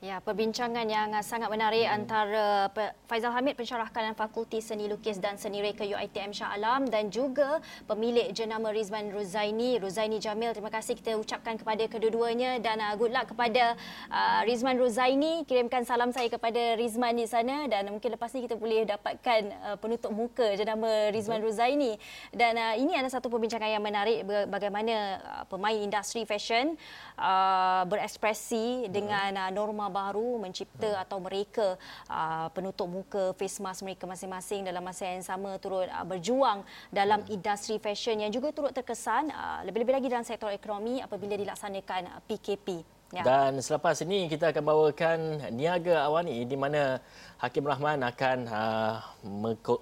Ya, 0.01 0.17
perbincangan 0.17 0.89
yang 0.89 1.13
sangat 1.21 1.53
menarik 1.53 1.85
hmm. 1.85 1.93
antara 1.93 2.73
Faizal 3.05 3.37
Hamid 3.37 3.53
pensyarah 3.53 3.93
kanan 3.93 4.17
Fakulti 4.17 4.57
Seni 4.65 4.89
Lukis 4.89 5.21
dan 5.21 5.37
Seni 5.37 5.61
Reka 5.61 5.85
UiTM 5.85 6.33
Shah 6.33 6.57
Alam 6.57 6.89
dan 6.89 7.13
juga 7.13 7.61
pemilik 7.85 8.33
jenama 8.33 8.73
Rizman 8.73 9.13
Ruzaini, 9.13 9.77
Ruzaini 9.77 10.17
Jamil. 10.17 10.57
Terima 10.57 10.73
kasih 10.73 10.97
kita 10.97 11.21
ucapkan 11.21 11.61
kepada 11.61 11.85
kedua-duanya 11.85 12.57
dan 12.65 12.81
uh, 12.81 12.97
good 12.97 13.13
luck 13.13 13.29
kepada 13.29 13.77
uh, 14.09 14.41
Rizman 14.49 14.81
Ruzaini. 14.81 15.45
Kirimkan 15.45 15.85
salam 15.85 16.17
saya 16.17 16.33
kepada 16.33 16.81
Rizman 16.81 17.21
di 17.21 17.29
sana 17.29 17.69
dan 17.69 17.93
mungkin 17.93 18.17
lepas 18.17 18.33
ni 18.33 18.49
kita 18.49 18.57
boleh 18.57 18.89
dapatkan 18.89 19.53
uh, 19.69 19.77
penutup 19.77 20.17
muka 20.17 20.57
jenama 20.57 21.13
Rizman 21.13 21.45
Ruzaini. 21.45 22.01
Dan 22.33 22.57
uh, 22.57 22.73
ini 22.73 22.97
adalah 22.97 23.13
satu 23.13 23.29
perbincangan 23.29 23.69
yang 23.69 23.85
menarik 23.85 24.25
bagaimana 24.49 25.21
uh, 25.21 25.45
pemain 25.45 25.77
industri 25.77 26.25
fashion 26.25 26.73
uh, 27.21 27.85
berekspresi 27.85 28.89
dengan 28.89 29.37
uh, 29.37 29.53
norma 29.53 29.90
baru 29.91 30.39
mencipta 30.39 30.97
hmm. 30.97 31.03
atau 31.03 31.19
mereka 31.19 31.75
uh, 32.09 32.49
penutup 32.55 32.87
muka 32.87 33.35
face 33.35 33.59
mask 33.59 33.83
mereka 33.83 34.07
masing-masing 34.07 34.65
dalam 34.65 34.81
masa 34.81 35.11
yang 35.11 35.27
sama 35.27 35.59
turut 35.59 35.91
uh, 35.91 36.07
berjuang 36.07 36.63
dalam 36.89 37.23
hmm. 37.27 37.35
industri 37.35 37.77
fashion 37.83 38.23
yang 38.23 38.33
juga 38.33 38.55
turut 38.55 38.73
terkesan 38.73 39.29
uh, 39.31 39.61
lebih-lebih 39.67 39.95
lagi 39.99 40.07
dalam 40.09 40.27
sektor 40.27 40.49
ekonomi 40.55 41.03
apabila 41.03 41.35
dilaksanakan 41.35 42.23
PKP. 42.31 43.00
Ya. 43.11 43.27
Dan 43.27 43.59
selepas 43.59 43.99
ini 44.07 44.31
kita 44.31 44.55
akan 44.55 44.63
bawakan 44.63 45.19
Niaga 45.51 46.07
Awani 46.07 46.47
di 46.47 46.55
mana 46.55 47.03
Hakim 47.43 47.67
Rahman 47.67 48.07
akan 48.07 48.39
uh, 48.47 49.03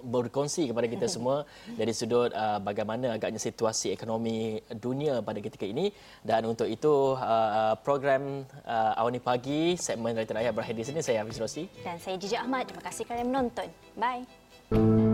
berkongsi 0.01 0.65
kepada 0.65 0.89
kita 0.89 1.05
semua 1.15 1.45
dari 1.77 1.93
sudut 1.93 2.33
uh, 2.33 2.57
bagaimana 2.57 3.13
agaknya 3.13 3.37
situasi 3.37 3.93
ekonomi 3.93 4.57
dunia 4.73 5.21
pada 5.21 5.37
ketika 5.37 5.69
ini. 5.69 5.93
Dan 6.25 6.49
untuk 6.49 6.65
itu 6.65 7.13
uh, 7.21 7.77
program 7.85 8.49
uh, 8.65 8.97
Awani 8.97 9.21
Pagi 9.21 9.77
segmen 9.77 10.17
Rakyat 10.17 10.33
Rakyat 10.33 10.53
berakhir 10.57 10.75
di 10.75 10.85
sini. 10.89 10.99
Saya 11.05 11.21
Hafiz 11.21 11.37
Rossi. 11.37 11.69
Dan 11.85 12.01
saya 12.01 12.17
Jijak 12.17 12.41
Ahmad. 12.41 12.65
Terima 12.65 12.81
kasih 12.81 13.05
kerana 13.05 13.29
menonton. 13.29 13.69
Bye 13.93 15.08